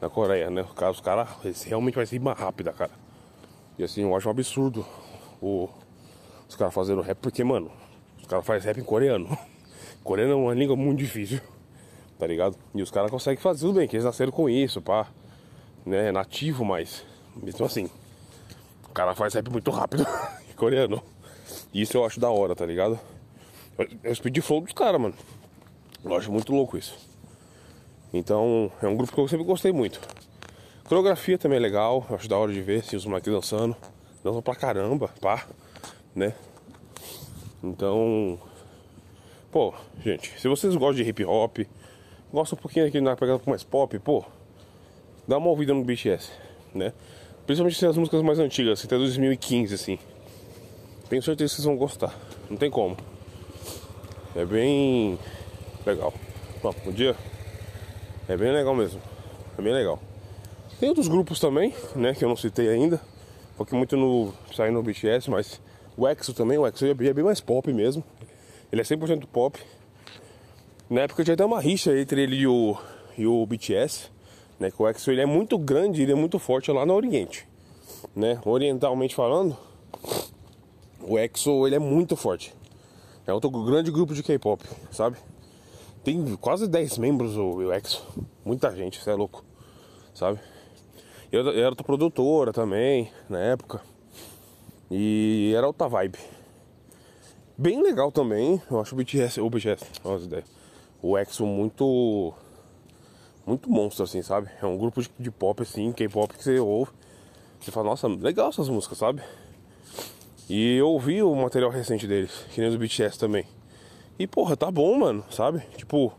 na 0.02 0.10
Coreia, 0.10 0.50
né? 0.50 0.64
Os 0.64 0.74
caras, 0.74 1.00
cara, 1.00 1.28
realmente 1.66 1.96
vai 1.96 2.06
ser 2.06 2.20
mais 2.20 2.38
rápida, 2.38 2.74
cara. 2.74 2.92
E 3.80 3.86
assim, 3.86 4.02
eu 4.02 4.14
acho 4.14 4.28
um 4.28 4.32
absurdo 4.32 4.86
o, 5.42 5.70
os 6.48 6.58
caras 6.58 6.74
fazendo 6.74 7.02
rap, 7.02 7.18
porque, 7.18 7.42
mano, 7.42 7.72
os 8.20 8.28
caras 8.28 8.46
fazem 8.46 8.68
rap 8.68 8.82
em 8.82 8.84
coreano. 8.84 9.38
coreano 10.04 10.34
é 10.34 10.36
uma 10.36 10.54
língua 10.54 10.76
muito 10.76 11.00
difícil, 11.00 11.40
tá 12.20 12.28
ligado? 12.28 12.58
E 12.76 12.82
os 12.82 12.92
caras 12.92 13.10
conseguem 13.10 13.42
fazer 13.42 13.62
tudo 13.62 13.80
bem, 13.80 13.88
que 13.88 13.96
eles 13.96 14.04
nasceram 14.04 14.32
com 14.34 14.50
isso, 14.50 14.82
pá. 14.82 15.08
Né? 15.86 16.12
Nativo, 16.12 16.66
mas 16.66 17.06
mesmo 17.42 17.66
assim, 17.66 17.90
o 18.92 18.94
cara 18.94 19.16
faz 19.16 19.34
rap 19.34 19.50
muito 19.50 19.72
rápido 19.72 20.06
coreano. 20.58 21.02
Isso 21.74 21.96
eu 21.96 22.06
acho 22.06 22.20
da 22.20 22.30
hora, 22.30 22.54
tá 22.54 22.66
ligado? 22.66 23.00
Eu, 23.78 23.88
eu 24.04 24.14
speed 24.14 24.40
flow 24.42 24.60
dos 24.60 24.74
caras, 24.74 25.00
mano. 25.00 25.16
Eu 26.04 26.14
acho 26.16 26.30
muito 26.30 26.52
louco 26.52 26.78
isso. 26.78 26.94
Então 28.14 28.70
é 28.82 28.88
um 28.88 28.98
grupo 28.98 29.14
que 29.14 29.18
eu 29.18 29.28
sempre 29.30 29.46
gostei 29.46 29.72
muito. 29.72 30.02
Coreografia 30.84 31.38
também 31.38 31.58
é 31.58 31.62
legal, 31.62 32.06
acho 32.10 32.28
da 32.28 32.38
hora 32.38 32.52
de 32.52 32.62
ver 32.62 32.82
assim, 32.82 32.98
os 32.98 33.06
moleques 33.06 33.32
dançando. 33.32 33.78
Dançam 34.22 34.42
pra 34.42 34.56
caramba, 34.56 35.10
pá, 35.22 35.48
né? 36.14 36.34
Então, 37.64 38.38
pô, 39.50 39.74
gente, 40.04 40.38
se 40.38 40.50
vocês 40.50 40.76
gostam 40.76 41.02
de 41.02 41.10
hip 41.10 41.24
hop, 41.24 41.60
gostam 42.32 42.60
um 42.60 42.62
pouquinho 42.62 42.88
aqui 42.88 43.00
na 43.00 43.16
pegada 43.16 43.42
mais 43.48 43.64
pop, 43.64 43.98
pô, 44.00 44.26
dá 45.26 45.38
uma 45.38 45.48
ouvida 45.48 45.74
no 45.74 45.82
BTS, 45.86 46.30
né? 46.76 46.92
Principalmente 47.46 47.78
se 47.78 47.86
as 47.86 47.98
músicas 47.98 48.22
mais 48.22 48.40
antigas, 48.40 48.80
assim, 48.80 48.88
até 48.88 48.98
2015, 48.98 49.74
assim. 49.74 50.00
Tenho 51.10 51.22
certeza 51.22 51.50
que 51.50 51.56
vocês 51.56 51.66
vão 51.66 51.76
gostar, 51.76 52.16
não 52.50 52.58
tem 52.58 52.70
como. 52.70 52.96
É 54.36 54.46
bem 54.46 55.20
legal. 55.86 56.14
Bom, 56.64 56.74
bom 56.86 56.92
dia. 56.92 57.16
É 58.30 58.38
bem 58.38 58.52
legal 58.52 58.74
mesmo. 58.74 59.02
É 59.58 59.62
bem 59.62 59.74
legal. 59.74 60.00
Tem 60.80 60.88
outros 60.88 61.08
grupos 61.08 61.40
também, 61.40 61.74
né, 61.96 62.14
que 62.14 62.24
eu 62.24 62.30
não 62.30 62.36
citei 62.36 62.70
ainda. 62.70 63.02
Foquei 63.58 63.78
muito 63.78 63.98
no 63.98 64.34
saindo 64.56 64.76
no 64.76 64.84
BTS, 64.84 65.30
mas 65.30 65.60
o 65.98 66.08
EXO 66.08 66.34
também, 66.34 66.58
o 66.58 66.66
EXO 66.66 66.86
é 66.86 66.94
bem 66.94 67.24
mais 67.24 67.42
pop 67.42 67.72
mesmo. 67.74 68.04
Ele 68.72 68.82
é 68.82 68.84
100% 68.84 69.26
pop. 69.28 69.60
Na 70.90 71.02
época 71.02 71.24
tinha 71.24 71.34
até 71.34 71.46
uma 71.46 71.60
rixa 71.60 71.98
entre 71.98 72.24
ele 72.24 72.38
e 72.38 72.48
o, 72.48 72.78
e 73.18 73.28
o 73.28 73.46
BTS, 73.46 74.10
né, 74.62 74.70
que 74.70 74.80
o 74.80 74.88
EXO 74.88 75.12
ele 75.12 75.22
é 75.22 75.26
muito 75.26 75.58
grande, 75.58 76.04
ele 76.04 76.12
é 76.12 76.16
muito 76.16 76.38
forte 76.38 76.72
lá 76.72 76.86
no 76.86 76.94
Oriente, 76.94 77.48
né? 78.16 78.40
Orientalmente 78.46 79.16
falando, 79.16 79.58
o 81.02 81.18
EXO 81.18 81.66
ele 81.66 81.76
é 81.76 81.80
muito 81.80 82.16
forte. 82.16 82.54
É 83.26 83.34
outro 83.34 83.50
grande 83.50 83.90
grupo 83.90 84.14
de 84.14 84.22
K-pop, 84.22 84.64
sabe? 84.92 85.18
Tem 86.04 86.36
quase 86.36 86.68
10 86.68 87.00
membros 87.00 87.36
o, 87.36 87.74
EXO. 87.74 88.06
Muita 88.46 88.76
gente, 88.76 89.02
você 89.02 89.10
é 89.10 89.16
louco. 89.16 89.44
Sabe? 90.14 90.40
Eu, 91.32 91.44
eu 91.48 91.66
era 91.66 91.76
produtora 91.76 92.54
também, 92.54 93.12
na 93.28 93.40
época. 93.40 93.82
E 94.92 95.54
era 95.56 95.66
outra 95.66 95.88
vibe. 95.88 96.20
Bem 97.58 97.82
legal 97.82 98.12
também. 98.12 98.62
Eu 98.70 98.80
acho 98.80 98.94
o 98.94 98.98
BTS. 98.98 99.40
O 99.40 99.50
BTS, 99.50 99.86
olha 100.04 100.16
as 100.18 100.24
ideias. 100.24 100.46
o 101.02 101.18
EXO 101.18 101.46
muito. 101.46 102.34
Muito 103.46 103.70
monstro, 103.70 104.04
assim, 104.04 104.22
sabe? 104.22 104.50
É 104.62 104.66
um 104.66 104.78
grupo 104.78 105.02
de, 105.02 105.10
de 105.20 105.32
pop, 105.32 105.62
assim, 105.62 105.92
K-pop 105.92 106.34
que 106.34 106.44
você 106.44 106.60
ouve. 106.60 106.92
Você 107.60 107.72
fala, 107.72 107.90
nossa, 107.90 108.08
legal 108.08 108.50
essas 108.50 108.70
músicas, 108.70 108.98
sabe? 108.98 109.22
E 110.50 110.78
eu 110.78 110.90
ouvi 110.90 111.24
o 111.24 111.34
material 111.36 111.72
recente 111.72 112.06
deles, 112.06 112.46
que 112.54 112.60
nem 112.60 112.70
do 112.70 112.78
BTS 112.78 113.18
também. 113.18 113.46
E 114.20 114.28
porra, 114.28 114.58
tá 114.58 114.70
bom, 114.70 114.98
mano, 114.98 115.24
sabe? 115.32 115.62
Tipo, 115.78 116.14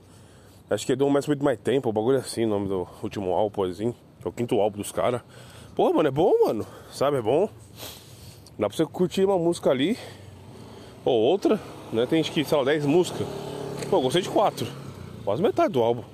acho 0.71 0.87
que 0.87 0.93
é 0.93 0.97
do 0.97 1.09
Mess 1.11 1.29
With 1.29 1.39
My 1.41 1.57
Tempo, 1.57 1.89
o 1.89 1.93
bagulho 1.93 2.19
assim, 2.19 2.45
o 2.45 2.49
nome 2.49 2.69
do 2.69 2.89
último 3.03 3.33
álbum, 3.33 3.63
assim, 3.65 3.95
é 4.25 4.29
o 4.29 4.33
quinto 4.33 4.61
álbum 4.61 4.79
dos 4.79 4.91
caras. 4.91 5.21
Porra, 5.77 5.93
mano, 5.93 6.09
é 6.09 6.13
bom, 6.13 6.33
mano, 6.47 6.67
sabe? 6.93 7.19
É 7.19 7.23
bom. 7.23 7.49
Dá 8.59 8.69
pra 8.69 8.77
você 8.77 8.85
curtir 8.87 9.25
uma 9.25 9.39
música 9.39 9.71
ali, 9.71 9.99
ou 11.05 11.15
outra, 11.15 11.61
né? 11.93 12.07
Tem 12.07 12.21
acho 12.21 12.33
que, 12.33 12.45
sei 12.45 12.59
lá, 12.59 12.65
10 12.65 12.87
músicas. 12.87 13.27
Pô, 13.91 13.97
eu 13.97 14.03
gostei 14.03 14.23
de 14.23 14.29
quatro, 14.29 14.67
quase 15.25 15.43
metade 15.43 15.73
do 15.73 15.83
álbum. 15.83 16.05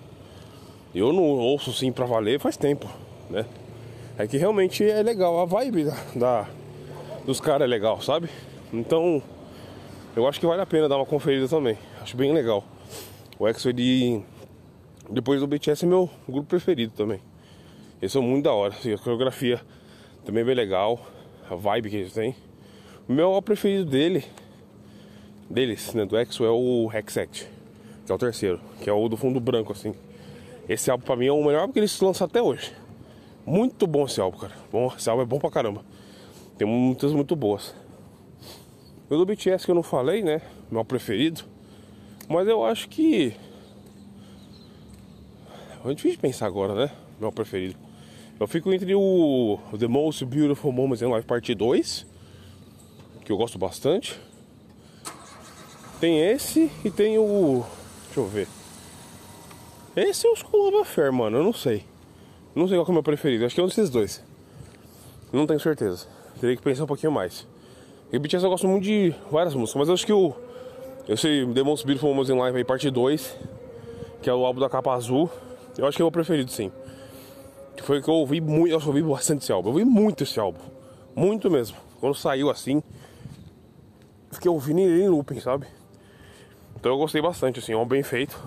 Eu 0.94 1.12
não 1.12 1.22
ouço 1.22 1.72
sim 1.72 1.92
pra 1.92 2.06
valer 2.06 2.40
faz 2.40 2.56
tempo, 2.56 2.88
né? 3.28 3.44
É 4.16 4.26
que 4.26 4.36
realmente 4.36 4.82
é 4.82 5.02
legal, 5.02 5.38
a 5.38 5.44
vibe 5.44 5.84
da, 5.84 5.96
da 6.16 6.48
dos 7.24 7.40
caras 7.40 7.66
é 7.66 7.66
legal, 7.66 8.00
sabe? 8.00 8.30
Então, 8.72 9.22
eu 10.16 10.26
acho 10.26 10.40
que 10.40 10.46
vale 10.46 10.62
a 10.62 10.66
pena 10.66 10.88
dar 10.88 10.96
uma 10.96 11.06
conferida 11.06 11.46
também. 11.46 11.76
Acho 12.00 12.16
bem 12.16 12.32
legal. 12.32 12.64
O 13.38 13.46
EXO, 13.46 13.68
ele. 13.68 14.24
Depois 15.10 15.40
do 15.40 15.46
BTS 15.46 15.84
é 15.84 15.88
meu 15.88 16.08
grupo 16.28 16.48
preferido 16.48 16.92
também. 16.96 17.20
Eles 18.00 18.12
são 18.12 18.22
muito 18.22 18.44
da 18.44 18.52
hora. 18.52 18.74
Assim, 18.74 18.92
a 18.92 18.98
coreografia 18.98 19.60
também 20.24 20.42
é 20.42 20.44
bem 20.44 20.54
legal. 20.54 21.00
A 21.50 21.54
vibe 21.54 21.90
que 21.90 21.96
eles 21.96 22.12
têm. 22.12 22.34
O 23.08 23.12
meu 23.12 23.40
preferido 23.42 23.84
dele. 23.84 24.24
Deles, 25.48 25.94
né? 25.94 26.04
Do 26.04 26.18
EXO 26.18 26.44
é 26.44 26.50
o 26.50 26.90
Hexact. 26.92 27.46
Que 28.04 28.10
é 28.10 28.14
o 28.14 28.18
terceiro. 28.18 28.60
Que 28.82 28.90
é 28.90 28.92
o 28.92 29.08
do 29.08 29.16
fundo 29.16 29.38
branco, 29.38 29.72
assim. 29.72 29.94
Esse 30.68 30.90
álbum 30.90 31.04
pra 31.04 31.16
mim 31.16 31.26
é 31.26 31.32
o 31.32 31.42
melhor 31.42 31.62
álbum 31.62 31.72
que 31.72 31.78
eles 31.78 31.98
lançam 32.00 32.26
até 32.26 32.42
hoje. 32.42 32.72
Muito 33.46 33.86
bom 33.86 34.04
esse 34.04 34.20
álbum, 34.20 34.38
cara. 34.38 34.52
Bom, 34.70 34.92
esse 34.94 35.08
álbum 35.08 35.22
é 35.22 35.24
bom 35.24 35.38
pra 35.38 35.50
caramba. 35.50 35.82
Tem 36.58 36.68
muitas 36.68 37.12
muito 37.12 37.34
boas. 37.34 37.74
O 39.08 39.16
do 39.16 39.24
BTS 39.24 39.64
que 39.64 39.70
eu 39.70 39.74
não 39.74 39.82
falei, 39.82 40.22
né? 40.22 40.42
Meu 40.70 40.84
preferido. 40.84 41.42
Mas 42.28 42.46
eu 42.46 42.62
acho 42.62 42.88
que. 42.88 43.34
É 45.82 45.94
difícil 45.94 46.18
pensar 46.18 46.46
agora, 46.46 46.74
né? 46.74 46.90
Meu 47.18 47.32
preferido. 47.32 47.76
Eu 48.38 48.46
fico 48.46 48.70
entre 48.70 48.94
o 48.94 49.58
The 49.78 49.86
Most 49.86 50.24
Beautiful 50.26 50.70
Moments 50.70 51.00
in 51.00 51.12
Life 51.12 51.26
Parte 51.26 51.54
2, 51.54 52.06
que 53.24 53.32
eu 53.32 53.36
gosto 53.38 53.58
bastante. 53.58 54.20
Tem 55.98 56.20
esse 56.20 56.70
e 56.84 56.90
tem 56.90 57.18
o. 57.18 57.64
Deixa 58.06 58.20
eu 58.20 58.26
ver. 58.26 58.57
Esse 60.00 60.28
é 60.28 60.30
o 60.30 60.36
School 60.36 60.68
of 60.68 60.76
Affair, 60.82 61.12
mano. 61.12 61.38
Eu 61.38 61.42
não 61.42 61.52
sei. 61.52 61.84
Não 62.54 62.68
sei 62.68 62.76
qual 62.76 62.86
é 62.86 62.90
o 62.90 62.92
meu 62.92 63.02
preferido. 63.02 63.44
Acho 63.44 63.54
que 63.54 63.60
é 63.60 63.64
um 63.64 63.66
desses 63.66 63.90
dois. 63.90 64.22
Não 65.32 65.44
tenho 65.44 65.58
certeza. 65.58 66.06
Teria 66.40 66.56
que 66.56 66.62
pensar 66.62 66.84
um 66.84 66.86
pouquinho 66.86 67.10
mais. 67.10 67.44
E 68.12 68.18
BTS 68.18 68.44
eu 68.44 68.50
gosto 68.50 68.68
muito 68.68 68.84
de 68.84 69.12
várias 69.28 69.54
músicas, 69.54 69.80
mas 69.80 69.88
eu 69.88 69.94
acho 69.94 70.06
que 70.06 70.12
o. 70.12 70.32
Eu 71.08 71.16
sei 71.16 71.44
Most 71.44 71.84
Beautiful 71.84 72.10
Moments 72.10 72.30
in 72.30 72.40
Life 72.40 72.56
aí, 72.56 72.64
parte 72.64 72.88
2, 72.88 73.36
que 74.22 74.30
é 74.30 74.32
o 74.32 74.46
álbum 74.46 74.60
da 74.60 74.70
capa 74.70 74.92
azul. 74.92 75.28
Eu 75.76 75.84
acho 75.86 75.96
que 75.96 76.02
é 76.02 76.04
o 76.04 76.12
preferido, 76.12 76.50
sim. 76.50 76.70
Que 77.76 77.82
foi 77.82 78.00
que 78.00 78.08
eu 78.08 78.14
ouvi 78.14 78.40
muito, 78.40 78.70
eu 78.70 78.80
ouvi 78.86 79.02
bastante 79.02 79.42
esse 79.42 79.50
álbum. 79.50 79.70
Eu 79.70 79.72
ouvi 79.72 79.84
muito 79.84 80.22
esse 80.22 80.38
álbum. 80.38 80.60
Muito 81.16 81.50
mesmo. 81.50 81.76
Quando 81.98 82.14
saiu 82.14 82.50
assim, 82.50 82.82
fiquei 84.30 84.48
ouvindo 84.50 84.78
ele 84.78 85.02
em 85.02 85.08
looping, 85.08 85.40
sabe? 85.40 85.66
Então 86.76 86.92
eu 86.92 86.98
gostei 86.98 87.20
bastante, 87.20 87.58
assim, 87.58 87.72
é 87.72 87.76
um 87.76 87.86
bem 87.86 88.04
feito. 88.04 88.40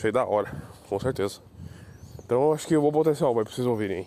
Achei 0.00 0.10
da 0.10 0.24
hora, 0.24 0.50
com 0.88 0.98
certeza. 0.98 1.42
Então 2.24 2.54
acho 2.54 2.66
que 2.66 2.74
eu 2.74 2.80
vou 2.80 2.90
botar 2.90 3.10
esse 3.10 3.22
álbum 3.22 3.40
aí 3.40 3.44
pra 3.44 3.54
vocês 3.54 3.66
ouvirem. 3.66 4.06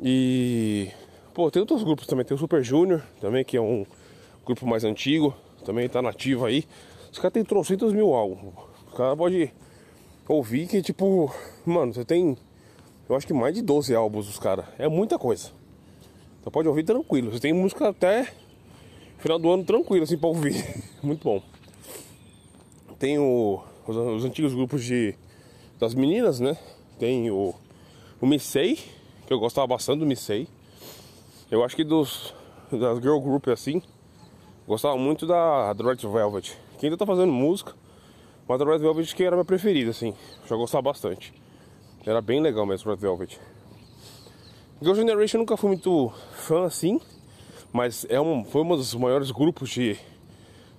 E. 0.00 0.90
Pô, 1.32 1.48
tem 1.48 1.60
outros 1.60 1.84
grupos 1.84 2.08
também. 2.08 2.24
Tem 2.24 2.34
o 2.34 2.38
Super 2.38 2.60
Junior 2.60 3.04
também, 3.20 3.44
que 3.44 3.56
é 3.56 3.60
um 3.60 3.86
grupo 4.44 4.66
mais 4.66 4.82
antigo. 4.82 5.32
Também 5.64 5.88
tá 5.88 6.02
nativo 6.02 6.44
aí. 6.44 6.64
Os 7.12 7.18
caras 7.20 7.34
tem 7.34 7.44
trocentos 7.44 7.92
mil 7.92 8.14
álbuns. 8.14 8.52
O 8.92 8.96
cara 8.96 9.16
pode 9.16 9.54
ouvir 10.26 10.66
que, 10.66 10.82
tipo, 10.82 11.32
mano, 11.64 11.94
você 11.94 12.04
tem. 12.04 12.36
Eu 13.08 13.14
acho 13.14 13.28
que 13.28 13.32
mais 13.32 13.54
de 13.54 13.62
12 13.62 13.94
álbuns 13.94 14.26
dos 14.26 14.40
caras. 14.40 14.64
É 14.76 14.88
muita 14.88 15.20
coisa. 15.20 15.52
Então 16.40 16.50
pode 16.50 16.66
ouvir 16.66 16.82
tranquilo. 16.82 17.30
Você 17.30 17.38
tem 17.38 17.52
música 17.52 17.90
até 17.90 18.26
final 19.18 19.38
do 19.38 19.48
ano 19.52 19.62
tranquilo, 19.62 20.02
assim, 20.02 20.18
pra 20.18 20.30
ouvir. 20.30 20.82
Muito 21.00 21.22
bom. 21.22 21.40
Tem 22.98 23.20
o, 23.20 23.62
os, 23.86 23.96
os, 23.96 24.24
antigos 24.24 24.54
grupos 24.54 24.84
de 24.84 25.14
das 25.78 25.94
meninas, 25.94 26.40
né? 26.40 26.56
Tem 26.98 27.30
o, 27.30 27.54
o 28.20 28.26
Missei, 28.26 28.78
que 29.26 29.32
eu 29.32 29.38
gostava 29.38 29.66
bastante 29.66 30.00
do 30.00 30.06
Missei. 30.06 30.48
Eu 31.50 31.62
acho 31.64 31.76
que 31.76 31.84
dos 31.84 32.34
das 32.70 32.98
girl 32.98 33.20
group 33.20 33.46
assim, 33.48 33.80
gostava 34.66 34.96
muito 34.96 35.26
da, 35.26 35.72
Red 35.72 36.08
Velvet, 36.08 36.56
que 36.78 36.86
ainda 36.86 36.96
tá 36.96 37.06
fazendo 37.06 37.32
música, 37.32 37.74
mas 38.48 38.60
a 38.60 38.64
Red 38.64 38.78
Velvet 38.78 39.14
que 39.14 39.22
era 39.22 39.36
minha 39.36 39.44
preferida, 39.44 39.90
assim, 39.90 40.14
já 40.48 40.56
gostava 40.56 40.82
bastante. 40.82 41.32
Era 42.04 42.20
bem 42.20 42.40
legal 42.40 42.66
mesmo 42.66 42.90
Red 42.90 42.98
Velvet. 42.98 43.38
Girl 44.82 44.94
Generation 44.94 45.38
nunca 45.38 45.56
fui 45.56 45.68
muito 45.68 46.12
fã 46.32 46.64
assim, 46.64 47.00
mas 47.72 48.06
é 48.08 48.20
um, 48.20 48.44
foi 48.44 48.62
um 48.62 48.68
dos 48.76 48.94
maiores 48.94 49.30
grupos 49.30 49.70
de 49.70 49.98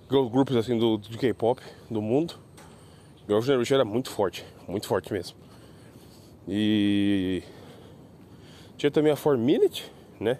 girl 0.09 0.27
groups 0.29 0.55
assim 0.55 0.77
do, 0.77 0.97
do 0.97 1.17
K-pop 1.17 1.61
do 1.89 2.01
mundo. 2.01 2.35
Girl 3.27 3.41
Generation 3.41 3.75
era 3.75 3.85
muito 3.85 4.09
forte, 4.09 4.45
muito 4.67 4.87
forte 4.87 5.11
mesmo. 5.11 5.35
E 6.47 7.43
tinha 8.77 8.89
também 8.89 9.11
a 9.11 9.17
4 9.17 9.37
Minute, 9.37 9.91
né? 10.19 10.39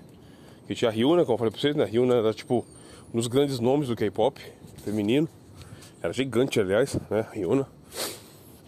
Que 0.67 0.76
tinha 0.76 0.89
a 0.89 0.93
Ryuna, 0.93 1.23
como 1.23 1.34
eu 1.34 1.38
falei 1.38 1.52
pra 1.52 1.60
vocês, 1.60 1.76
né? 1.76 1.84
A 1.84 1.88
Ryuna 1.88 2.15
era 2.15 2.34
tipo 2.34 2.65
um 3.13 3.17
dos 3.17 3.28
grandes 3.28 3.60
nomes 3.60 3.89
do 3.89 3.95
K-pop 3.95 4.41
feminino. 4.84 5.28
Era 6.02 6.13
gigante, 6.13 6.60
aliás, 6.60 6.97
né? 7.10 7.26
Ryuna. 7.34 7.67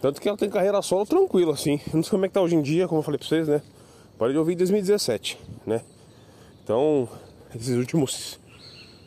Tanto 0.00 0.20
que 0.20 0.28
ela 0.28 0.36
tem 0.36 0.50
carreira 0.50 0.80
solo 0.82 1.06
tranquila, 1.06 1.54
assim. 1.54 1.80
não 1.92 2.02
sei 2.02 2.10
como 2.10 2.24
é 2.24 2.28
que 2.28 2.34
tá 2.34 2.42
hoje 2.42 2.56
em 2.56 2.62
dia, 2.62 2.88
como 2.88 3.00
eu 3.00 3.04
falei 3.04 3.18
pra 3.18 3.28
vocês, 3.28 3.48
né? 3.48 3.62
Parei 4.18 4.34
de 4.34 4.38
ouvir 4.38 4.52
em 4.52 4.56
2017, 4.56 5.38
né? 5.66 5.82
Então, 6.62 7.08
esses 7.54 7.76
últimos 7.76 8.38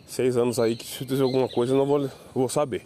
seis 0.08 0.38
anos 0.38 0.60
aí 0.60 0.76
que 0.76 0.86
se 0.86 1.06
fizer 1.06 1.23
alguma 1.23 1.47
coisa 1.47 1.73
eu 1.73 1.78
não 1.78 1.86
vou, 1.86 2.10
vou 2.34 2.49
saber. 2.49 2.86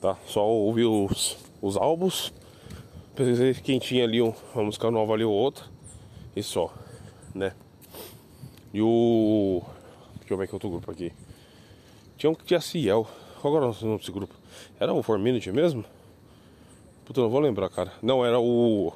Tá? 0.00 0.16
Só 0.26 0.46
ouvir 0.46 0.84
os, 0.84 1.36
os 1.60 1.76
álbuns. 1.76 2.32
Pensei 3.14 3.54
quem 3.54 3.78
tinha 3.78 4.04
ali 4.04 4.20
uma 4.20 4.62
música 4.62 4.90
nova 4.90 5.12
ali 5.14 5.24
ou 5.24 5.32
outra. 5.32 5.64
E 6.36 6.42
só, 6.42 6.72
né? 7.34 7.52
E 8.72 8.80
o. 8.80 9.62
Deixa 10.20 10.34
eu 10.34 10.38
ver 10.38 10.46
que 10.46 10.54
outro 10.54 10.70
grupo 10.70 10.90
aqui. 10.90 11.12
Tinha 12.16 12.30
um 12.30 12.34
que 12.34 12.44
tinha 12.44 12.60
Ciel. 12.60 13.08
Qual 13.40 13.56
era 13.56 13.66
o 13.66 13.74
nome 13.82 13.98
desse 13.98 14.12
grupo? 14.12 14.34
Era 14.78 14.92
o 14.92 15.02
4 15.02 15.18
Minute 15.22 15.50
mesmo? 15.50 15.84
Puta, 17.04 17.20
não 17.20 17.28
vou 17.28 17.40
lembrar, 17.40 17.68
cara. 17.70 17.92
Não, 18.02 18.24
era 18.24 18.38
o. 18.38 18.92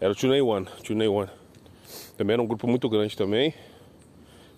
Era 0.00 0.12
o 0.12 0.16
Tunei 0.16 0.40
One. 0.40 0.66
Tunei 0.82 1.06
One. 1.06 1.28
Também 2.16 2.34
era 2.34 2.42
um 2.42 2.46
grupo 2.46 2.66
muito 2.66 2.88
grande 2.88 3.16
também. 3.16 3.54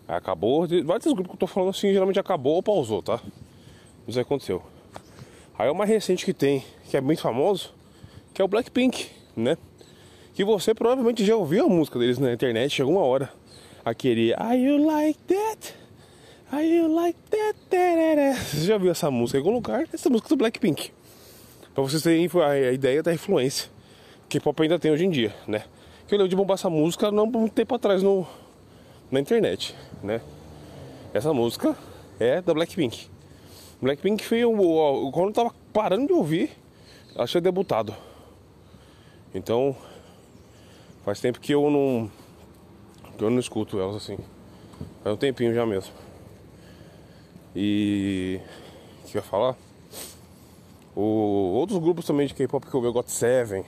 Aí 0.09 0.17
acabou. 0.17 0.67
Vários 0.85 1.13
grupos 1.13 1.27
que 1.27 1.35
eu 1.35 1.41
tô 1.41 1.47
falando 1.47 1.71
assim, 1.71 1.93
geralmente 1.93 2.19
acabou 2.19 2.55
ou 2.55 2.63
pausou, 2.63 3.03
tá? 3.03 3.21
Isso 4.07 4.19
aconteceu. 4.19 4.63
Aí 5.59 5.69
é 5.69 5.71
uma 5.71 5.85
recente 5.85 6.25
que 6.25 6.33
tem, 6.33 6.65
que 6.89 6.97
é 6.97 7.01
muito 7.01 7.21
famoso, 7.21 7.73
que 8.33 8.41
é 8.41 8.45
o 8.45 8.49
Blackpink, 8.49 9.09
né? 9.37 9.57
Que 10.35 10.45
você 10.45 10.75
provavelmente 10.75 11.25
já 11.25 11.37
ouviu 11.37 11.67
a 11.67 11.69
música 11.69 11.99
deles 11.99 12.19
na 12.19 12.33
internet 12.33 12.81
alguma 12.81 13.01
hora. 13.01 13.33
Aquele 13.85 14.33
Are 14.35 14.57
you 14.57 14.85
like 14.85 15.19
that? 15.27 15.75
Are 16.51 16.65
you 16.65 16.95
like 16.95 17.19
that? 17.31 18.39
Você 18.51 18.67
já 18.67 18.79
viu 18.79 18.91
essa 18.91 19.11
música 19.11 19.39
em 19.39 19.41
algum 19.41 19.53
lugar? 19.53 19.87
Essa 19.93 20.09
música 20.09 20.29
do 20.29 20.37
Blackpink. 20.37 20.91
Pra 21.75 21.83
vocês 21.83 22.03
terem 22.03 22.29
a 22.45 22.73
ideia 22.73 23.03
da 23.03 23.13
influência 23.13 23.71
que 24.29 24.41
pop 24.41 24.63
ainda 24.63 24.79
tem 24.79 24.91
hoje 24.91 25.05
em 25.05 25.11
dia, 25.11 25.35
né? 25.47 25.65
Que 26.07 26.15
eu 26.15 26.19
lembro 26.19 26.29
de 26.31 26.37
bombar 26.37 26.55
essa 26.55 26.71
música 26.71 27.11
não 27.11 27.27
muito 27.27 27.53
tempo 27.53 27.75
atrás 27.75 28.03
no, 28.03 28.27
na 29.11 29.21
internet, 29.21 29.75
né? 30.03 30.23
Essa 31.13 31.35
música 31.35 31.77
é 32.19 32.41
da 32.41 32.55
Blackpink. 32.55 33.12
Blackpink 33.83 34.25
foi 34.25 34.45
o, 34.45 35.11
quando 35.13 35.29
eu 35.31 35.33
tava 35.33 35.53
parando 35.73 36.07
de 36.07 36.13
ouvir, 36.13 36.53
achei 37.17 37.41
debutado. 37.41 37.93
Então, 39.35 39.75
faz 41.05 41.21
tempo 41.21 41.41
que 41.41 41.53
eu 41.53 41.69
não 41.69 42.09
que 43.19 43.25
eu 43.25 43.29
não 43.29 43.41
escuto 43.41 43.81
elas 43.81 43.97
assim. 43.97 44.17
Faz 45.03 45.17
um 45.17 45.19
tempinho 45.19 45.53
já 45.53 45.67
mesmo. 45.67 45.93
E 47.57 48.41
o 49.03 49.09
que 49.09 49.17
eu 49.17 49.21
ia 49.21 49.29
falar? 49.29 49.57
O, 50.95 51.01
outros 51.57 51.81
grupos 51.81 52.05
também 52.07 52.29
de 52.29 52.35
K-pop 52.35 52.65
que 52.65 52.75
eu 52.75 52.81
vi, 52.81 52.87
o 52.87 52.95
GOT7. 52.95 53.65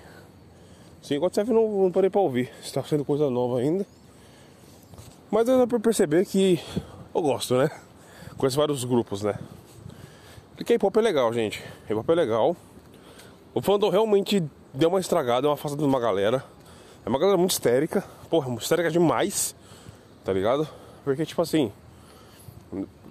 Sim, 1.02 1.18
GOT7 1.18 1.48
não, 1.48 1.82
não 1.82 1.90
parei 1.90 2.08
pra 2.08 2.20
ouvir. 2.20 2.52
Está 2.62 2.84
sendo 2.84 3.04
coisa 3.04 3.28
nova 3.28 3.58
ainda. 3.58 3.84
Mas 5.28 5.44
dá 5.46 5.66
pra 5.66 5.80
perceber 5.80 6.24
que 6.24 6.60
eu 7.12 7.20
gosto, 7.20 7.56
né? 7.56 7.68
Conheço 8.36 8.56
vários 8.56 8.84
grupos, 8.84 9.22
né? 9.22 9.36
Porque 10.56 10.74
K-pop 10.74 10.96
é 10.98 11.02
legal, 11.02 11.32
gente. 11.32 11.62
K-pop 11.88 12.08
é 12.12 12.14
legal. 12.14 12.56
O 13.52 13.60
fandom 13.60 13.88
realmente 13.88 14.42
deu 14.72 14.88
uma 14.88 15.00
estragada, 15.00 15.48
uma 15.48 15.54
afastada 15.54 15.82
de 15.82 15.88
uma 15.88 15.98
galera. 15.98 16.44
É 17.04 17.08
uma 17.08 17.18
galera 17.18 17.36
muito 17.36 17.50
histérica. 17.50 18.04
Porra, 18.30 18.52
histérica 18.54 18.90
demais. 18.90 19.54
Tá 20.24 20.32
ligado? 20.32 20.68
Porque, 21.04 21.26
tipo 21.26 21.42
assim. 21.42 21.72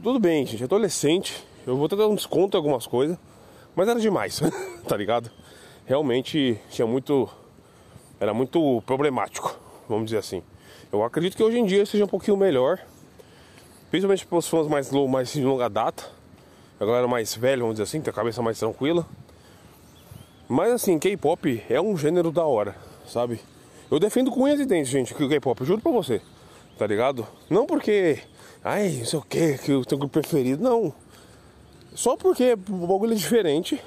Tudo 0.01 0.19
bem, 0.19 0.45
gente. 0.45 0.63
Adolescente. 0.63 1.45
Eu 1.67 1.75
vou 1.75 1.89
tentar 1.89 2.07
um 2.07 2.15
desconto 2.15 2.55
em 2.55 2.59
algumas 2.59 2.87
coisas. 2.87 3.17
Mas 3.75 3.89
era 3.89 3.99
demais. 3.99 4.41
tá 4.87 4.95
ligado? 4.95 5.29
Realmente 5.85 6.57
tinha 6.69 6.87
muito. 6.87 7.29
Era 8.21 8.33
muito 8.33 8.81
problemático. 8.85 9.53
Vamos 9.89 10.05
dizer 10.05 10.19
assim. 10.19 10.41
Eu 10.91 11.03
acredito 11.03 11.35
que 11.35 11.43
hoje 11.43 11.59
em 11.59 11.65
dia 11.65 11.85
seja 11.85 12.05
um 12.05 12.07
pouquinho 12.07 12.37
melhor. 12.37 12.79
Principalmente 13.91 14.25
para 14.25 14.37
os 14.37 14.47
fãs 14.47 14.67
mais, 14.67 14.89
mais 14.91 15.33
de 15.33 15.43
longa 15.43 15.69
data. 15.69 16.22
A 16.79 16.85
galera 16.85 17.07
mais 17.07 17.35
velha, 17.35 17.61
vamos 17.61 17.75
dizer 17.75 17.83
assim, 17.83 18.01
tem 18.01 18.11
a 18.11 18.13
cabeça 18.13 18.41
mais 18.41 18.59
tranquila. 18.59 19.05
Mas 20.47 20.71
assim, 20.71 20.99
K-pop 20.99 21.63
é 21.69 21.79
um 21.79 21.97
gênero 21.97 22.31
da 22.31 22.43
hora, 22.43 22.75
sabe? 23.07 23.39
Eu 23.89 23.99
defendo 23.99 24.31
com 24.31 24.43
unhas 24.43 24.59
e 24.59 24.65
dentes, 24.65 24.91
gente, 24.91 25.13
que 25.13 25.23
o 25.23 25.29
K-pop, 25.29 25.63
juro 25.63 25.81
pra 25.81 25.91
você. 25.91 26.21
Tá 26.77 26.87
ligado? 26.87 27.27
Não 27.49 27.65
porque. 27.65 28.19
Ai, 28.63 28.89
não 28.99 29.05
sei 29.05 29.19
o 29.19 29.21
que, 29.21 29.57
que 29.59 29.71
eu 29.71 29.85
tenho 29.85 29.99
grupo 29.99 30.19
preferido. 30.19 30.63
Não. 30.63 30.93
Só 31.93 32.17
porque 32.17 32.53
o 32.53 32.87
bagulho 32.87 33.13
é 33.13 33.15
diferente. 33.15 33.79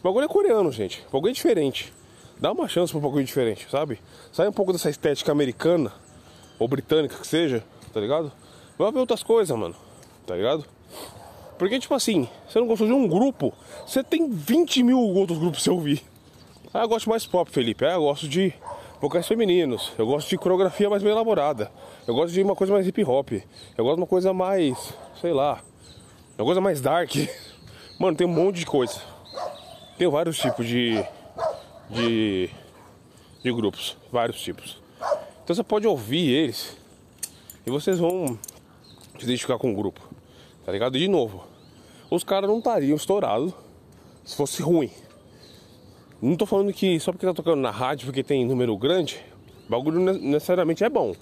O 0.00 0.02
bagulho 0.02 0.24
é 0.24 0.28
coreano, 0.28 0.72
gente. 0.72 1.04
O 1.08 1.12
bagulho 1.12 1.30
é 1.30 1.34
diferente. 1.34 1.92
Dá 2.40 2.52
uma 2.52 2.68
chance 2.68 2.92
pro 2.92 3.00
bagulho 3.00 3.24
diferente, 3.24 3.66
sabe? 3.70 4.00
Sai 4.32 4.48
um 4.48 4.52
pouco 4.52 4.72
dessa 4.72 4.90
estética 4.90 5.30
americana, 5.32 5.92
ou 6.58 6.66
britânica 6.66 7.16
que 7.16 7.26
seja, 7.26 7.62
tá 7.92 8.00
ligado? 8.00 8.32
Vai 8.76 8.90
ver 8.90 8.98
outras 8.98 9.22
coisas, 9.22 9.56
mano. 9.56 9.74
Tá 10.26 10.34
ligado? 10.34 10.64
Porque, 11.58 11.78
tipo 11.78 11.94
assim, 11.94 12.28
você 12.48 12.58
não 12.58 12.66
gostou 12.66 12.86
de 12.86 12.92
um 12.92 13.06
grupo, 13.06 13.52
você 13.86 14.02
tem 14.02 14.28
20 14.30 14.82
mil 14.82 14.98
outros 14.98 15.38
grupos 15.38 15.58
pra 15.58 15.64
você 15.64 15.70
ouvir. 15.70 16.02
Ah, 16.72 16.82
eu 16.82 16.88
gosto 16.88 17.08
mais 17.08 17.24
pop, 17.24 17.50
Felipe. 17.50 17.84
Ah, 17.84 17.92
eu 17.92 18.02
gosto 18.02 18.28
de 18.28 18.52
vocais 19.00 19.28
femininos. 19.28 19.92
Eu 19.96 20.06
gosto 20.06 20.28
de 20.28 20.36
coreografia 20.36 20.90
mais 20.90 21.02
bem 21.02 21.12
elaborada. 21.12 21.70
Eu 22.06 22.14
gosto 22.14 22.34
de 22.34 22.42
uma 22.42 22.56
coisa 22.56 22.72
mais 22.72 22.86
hip 22.86 23.04
hop. 23.04 23.32
Eu 23.76 23.84
gosto 23.84 23.96
de 23.96 24.00
uma 24.00 24.06
coisa 24.06 24.32
mais, 24.32 24.94
sei 25.20 25.32
lá, 25.32 25.62
uma 26.36 26.44
coisa 26.44 26.60
mais 26.60 26.80
dark. 26.80 27.14
Mano, 27.98 28.16
tem 28.16 28.26
um 28.26 28.30
monte 28.30 28.56
de 28.56 28.66
coisa. 28.66 29.00
Tem 29.96 30.08
vários 30.08 30.36
tipos 30.36 30.66
de 30.66 31.04
de 31.90 32.50
de 33.42 33.52
grupos, 33.52 33.96
vários 34.10 34.40
tipos. 34.40 34.82
Então 35.44 35.54
você 35.54 35.62
pode 35.62 35.86
ouvir 35.86 36.30
eles 36.30 36.76
e 37.66 37.70
vocês 37.70 37.98
vão 37.98 38.38
se 39.18 39.24
identificar 39.24 39.58
com 39.58 39.70
o 39.70 39.76
grupo. 39.76 40.00
Tá 40.64 40.72
ligado? 40.72 40.98
De 40.98 41.08
novo, 41.08 41.44
os 42.10 42.24
caras 42.24 42.48
não 42.48 42.58
estariam 42.58 42.96
estourados 42.96 43.52
se 44.24 44.36
fosse 44.36 44.62
ruim. 44.62 44.90
Não 46.20 46.36
tô 46.36 46.46
falando 46.46 46.72
que 46.72 46.98
só 47.00 47.12
porque 47.12 47.26
tá 47.26 47.34
tocando 47.34 47.60
na 47.60 47.70
rádio, 47.70 48.06
porque 48.06 48.22
tem 48.22 48.46
número 48.46 48.76
grande, 48.78 49.20
bagulho 49.68 50.00
necessariamente 50.00 50.82
é 50.82 50.88
bom. 50.88 51.14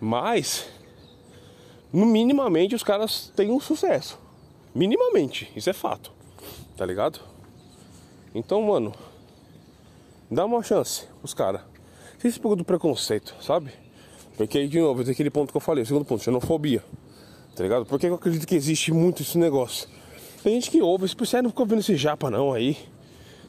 Mas, 0.00 0.66
no 1.92 2.06
minimamente, 2.06 2.74
os 2.74 2.82
caras 2.82 3.30
têm 3.36 3.50
um 3.50 3.60
sucesso. 3.60 4.18
Minimamente, 4.74 5.52
isso 5.54 5.68
é 5.68 5.72
fato. 5.72 6.12
Tá 6.76 6.86
ligado? 6.86 7.20
Então, 8.34 8.62
mano, 8.62 8.94
dá 10.30 10.44
uma 10.44 10.62
chance 10.62 11.06
pros 11.20 11.34
caras. 11.34 11.62
Sem 12.18 12.28
esse 12.28 12.40
pouco 12.40 12.56
do 12.56 12.64
preconceito, 12.64 13.34
sabe? 13.40 13.72
Porque 14.36 14.58
aí, 14.58 14.68
de 14.68 14.80
novo, 14.80 15.02
tem 15.02 15.12
aquele 15.12 15.30
ponto 15.30 15.50
que 15.50 15.56
eu 15.56 15.60
falei, 15.60 15.82
o 15.82 15.86
segundo 15.86 16.04
ponto, 16.04 16.22
xenofobia. 16.22 16.82
Tá 17.58 17.64
ligado? 17.64 17.84
Porque 17.84 18.06
eu 18.06 18.14
acredito 18.14 18.46
que 18.46 18.54
existe 18.54 18.92
muito 18.92 19.22
esse 19.22 19.36
negócio. 19.36 19.88
Tem 20.44 20.54
gente 20.54 20.70
que 20.70 20.80
ouve, 20.80 21.08
se 21.08 21.16
você 21.16 21.42
não 21.42 21.50
fica 21.50 21.62
ouvindo 21.62 21.80
esse 21.80 21.96
japa 21.96 22.30
não 22.30 22.52
aí. 22.52 22.76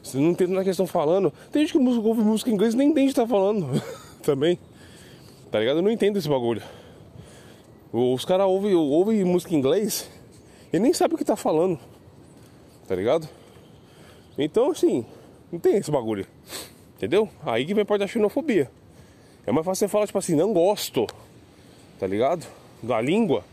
Você 0.02 0.18
não 0.18 0.30
entende 0.30 0.52
na 0.52 0.64
questão 0.64 0.84
falando. 0.84 1.32
Tem 1.52 1.64
gente 1.64 1.78
que 1.78 1.78
ouve 1.78 2.20
música 2.20 2.50
em 2.50 2.54
inglês 2.54 2.74
e 2.74 2.76
nem 2.76 2.88
entende 2.88 3.06
o 3.06 3.14
que 3.14 3.20
tá 3.20 3.26
falando. 3.28 3.80
Também. 4.20 4.58
Tá 5.48 5.60
ligado? 5.60 5.76
Eu 5.76 5.82
não 5.82 5.92
entendo 5.92 6.18
esse 6.18 6.28
bagulho. 6.28 6.60
Os 7.92 8.24
caras 8.24 8.48
ouvem, 8.48 8.74
ouvem 8.74 9.24
música 9.24 9.54
em 9.54 9.58
inglês 9.58 10.10
e 10.72 10.80
nem 10.80 10.92
sabem 10.92 11.14
o 11.14 11.18
que 11.18 11.24
tá 11.24 11.36
falando. 11.36 11.78
Tá 12.88 12.96
ligado? 12.96 13.28
Então, 14.36 14.72
assim, 14.72 15.06
não 15.52 15.60
tem 15.60 15.76
esse 15.76 15.90
bagulho. 15.90 16.26
Entendeu? 16.96 17.28
Aí 17.46 17.64
que 17.64 17.74
vem 17.74 17.82
a 17.82 17.86
parte 17.86 18.00
da 18.00 18.08
xenofobia. 18.08 18.68
É 19.46 19.52
mais 19.52 19.64
fácil 19.64 19.86
você 19.86 19.88
falar, 19.88 20.06
tipo 20.06 20.18
assim, 20.18 20.34
não 20.34 20.52
gosto. 20.52 21.06
Tá 21.96 22.08
ligado? 22.08 22.44
Da 22.82 23.00
língua. 23.00 23.44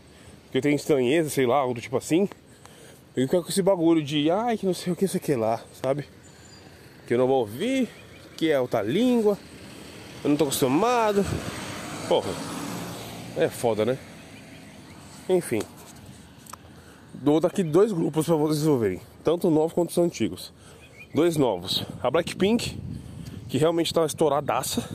Que 0.50 0.60
tenho 0.60 0.76
estranheza, 0.76 1.30
sei 1.30 1.46
lá, 1.46 1.56
algo 1.56 1.74
do 1.74 1.80
tipo 1.80 1.96
assim. 1.96 2.28
E 3.16 3.22
fica 3.22 3.42
com 3.42 3.48
esse 3.48 3.62
bagulho 3.62 4.02
de, 4.02 4.30
ai, 4.30 4.56
que 4.56 4.66
não 4.66 4.74
sei 4.74 4.92
o 4.92 4.96
que, 4.96 5.04
isso 5.04 5.16
aqui 5.16 5.34
lá, 5.34 5.60
sabe? 5.82 6.06
que 7.08 7.14
eu 7.14 7.18
não 7.18 7.26
vou 7.26 7.40
ouvir, 7.40 7.88
que 8.36 8.50
é 8.50 8.60
outra 8.60 8.82
língua, 8.82 9.38
eu 10.22 10.28
não 10.28 10.36
tô 10.36 10.44
acostumado. 10.44 11.24
Porra, 12.06 12.28
é 13.34 13.48
foda, 13.48 13.86
né? 13.86 13.98
Enfim, 15.26 15.62
dou 17.14 17.40
daqui 17.40 17.62
dois 17.62 17.92
grupos 17.92 18.26
para 18.26 18.36
vocês 18.36 18.66
ouvirem, 18.66 19.00
tanto 19.24 19.48
novos 19.48 19.72
quanto 19.72 19.88
os 19.88 19.96
antigos. 19.96 20.52
Dois 21.14 21.38
novos, 21.38 21.82
a 22.02 22.10
Blackpink, 22.10 22.78
que 23.48 23.56
realmente 23.56 23.94
tá 23.94 24.04
estouradaça, 24.04 24.86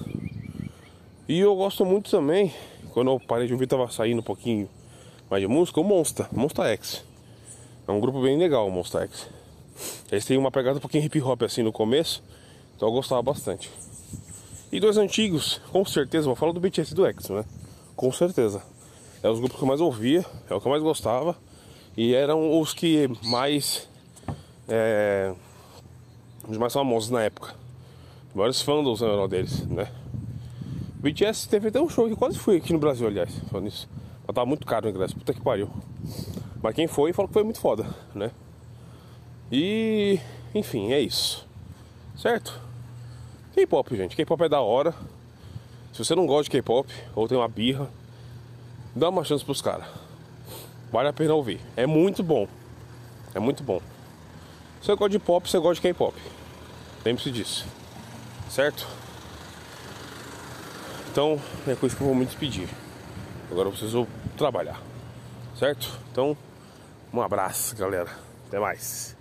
e 1.28 1.40
eu 1.40 1.56
gosto 1.56 1.84
muito 1.84 2.12
também, 2.12 2.54
quando 2.92 3.10
eu 3.10 3.20
parei 3.20 3.48
de 3.48 3.54
ouvir, 3.54 3.66
tava 3.66 3.90
saindo 3.90 4.20
um 4.20 4.24
pouquinho 4.24 4.70
mais 5.34 5.42
de 5.42 5.48
música, 5.48 5.82
o 5.82 5.84
Monster, 5.84 6.28
Monster 6.32 6.64
X. 6.66 7.04
É 7.88 7.92
um 7.92 8.00
grupo 8.00 8.22
bem 8.22 8.38
legal, 8.38 8.68
o 8.68 8.72
Monster 8.72 9.02
X. 9.02 9.28
Eles 10.12 10.26
têm 10.26 10.38
uma 10.38 10.52
pegada 10.52 10.78
um 10.78 10.80
pouquinho 10.80 11.04
hip 11.04 11.20
hop 11.20 11.42
assim 11.42 11.64
no 11.64 11.72
começo, 11.72 12.24
então 12.76 12.88
eu 12.88 12.94
gostava 12.94 13.20
bastante. 13.24 13.72
E 14.72 14.80
dois 14.80 14.96
antigos, 14.96 15.60
com 15.72 15.84
certeza, 15.84 16.28
vou 16.28 16.36
falar 16.36 16.52
do 16.52 16.60
BTS 16.60 16.92
e 16.92 16.96
do 16.96 17.04
X, 17.08 17.30
né? 17.30 17.44
Com 17.96 18.12
certeza. 18.12 18.62
É 19.24 19.30
os 19.30 19.40
grupos 19.40 19.58
que 19.58 19.64
eu 19.64 19.68
mais 19.68 19.82
ouvia, 19.82 20.24
é 20.48 20.54
o 20.54 20.62
que 20.62 20.68
eu 20.68 20.72
mais 20.72 20.84
gostava. 20.84 21.36
E 21.98 22.14
eram 22.14 22.60
os 22.60 22.72
que 22.72 23.10
mais. 23.24 23.90
É, 24.68 25.34
os 26.48 26.58
mais 26.60 26.74
famosos 26.74 27.10
na 27.10 27.24
época. 27.24 27.56
Vários 28.36 28.62
fandoms 28.62 29.02
eram 29.02 29.28
deles, 29.28 29.66
né? 29.66 29.92
BTS 31.00 31.50
teve 31.50 31.70
até 31.70 31.82
um 31.82 31.90
show 31.90 32.08
que 32.08 32.16
quase 32.16 32.38
fui 32.38 32.58
aqui 32.58 32.72
no 32.72 32.78
Brasil, 32.78 33.08
aliás, 33.08 33.32
falando 33.50 33.68
isso. 33.68 33.90
Mas 34.26 34.36
tava 34.36 34.46
muito 34.46 34.66
caro 34.66 34.88
o 34.88 34.90
ingresso, 34.90 35.16
puta 35.16 35.34
que 35.34 35.42
pariu. 35.42 35.70
Mas 36.62 36.76
quem 36.76 36.88
foi 36.88 37.12
falou 37.14 37.28
que 37.28 37.34
foi 37.34 37.44
muito 37.44 37.60
foda, 37.60 37.86
né? 38.16 38.32
E, 39.52 40.20
enfim, 40.56 40.92
é 40.92 41.00
isso. 41.00 41.48
Certo? 42.16 42.60
K-pop, 43.54 43.96
gente. 43.96 44.16
K-pop 44.16 44.44
é 44.44 44.50
da 44.50 44.62
hora. 44.62 44.94
Se 45.92 46.04
você 46.04 46.16
não 46.16 46.26
gosta 46.26 46.46
de 46.46 46.50
K-pop 46.52 46.92
ou 47.14 47.28
tem 47.28 47.38
uma 47.38 47.48
birra, 47.48 47.90
dá 48.96 49.10
uma 49.10 49.24
chance 49.24 49.44
pros 49.44 49.62
caras. 49.62 49.86
Vale 50.92 51.10
a 51.10 51.14
pena 51.14 51.34
ouvir. 51.34 51.60
É 51.76 51.86
muito 51.86 52.24
bom. 52.24 52.48
É 53.36 53.40
muito 53.40 53.64
bom. 53.64 53.80
Se 54.82 54.88
você 54.88 54.96
gosta 54.96 55.10
de 55.10 55.20
pop, 55.20 55.50
você 55.50 55.60
gosta 55.60 55.76
de 55.76 55.82
K-pop. 55.82 56.16
Lembre-se 57.06 57.32
disso. 57.32 57.66
Certo? 58.50 58.88
Então, 61.12 61.40
é 61.68 61.76
coisa 61.76 61.96
que 61.96 62.02
eu 62.02 62.08
vou 62.08 62.16
me 62.16 62.26
despedir. 62.26 62.70
Agora 63.54 63.68
eu 63.68 63.72
preciso 63.72 64.08
trabalhar. 64.36 64.82
Certo? 65.56 66.00
Então, 66.12 66.36
um 67.14 67.22
abraço, 67.22 67.76
galera. 67.76 68.10
Até 68.48 68.60
mais. 68.60 69.16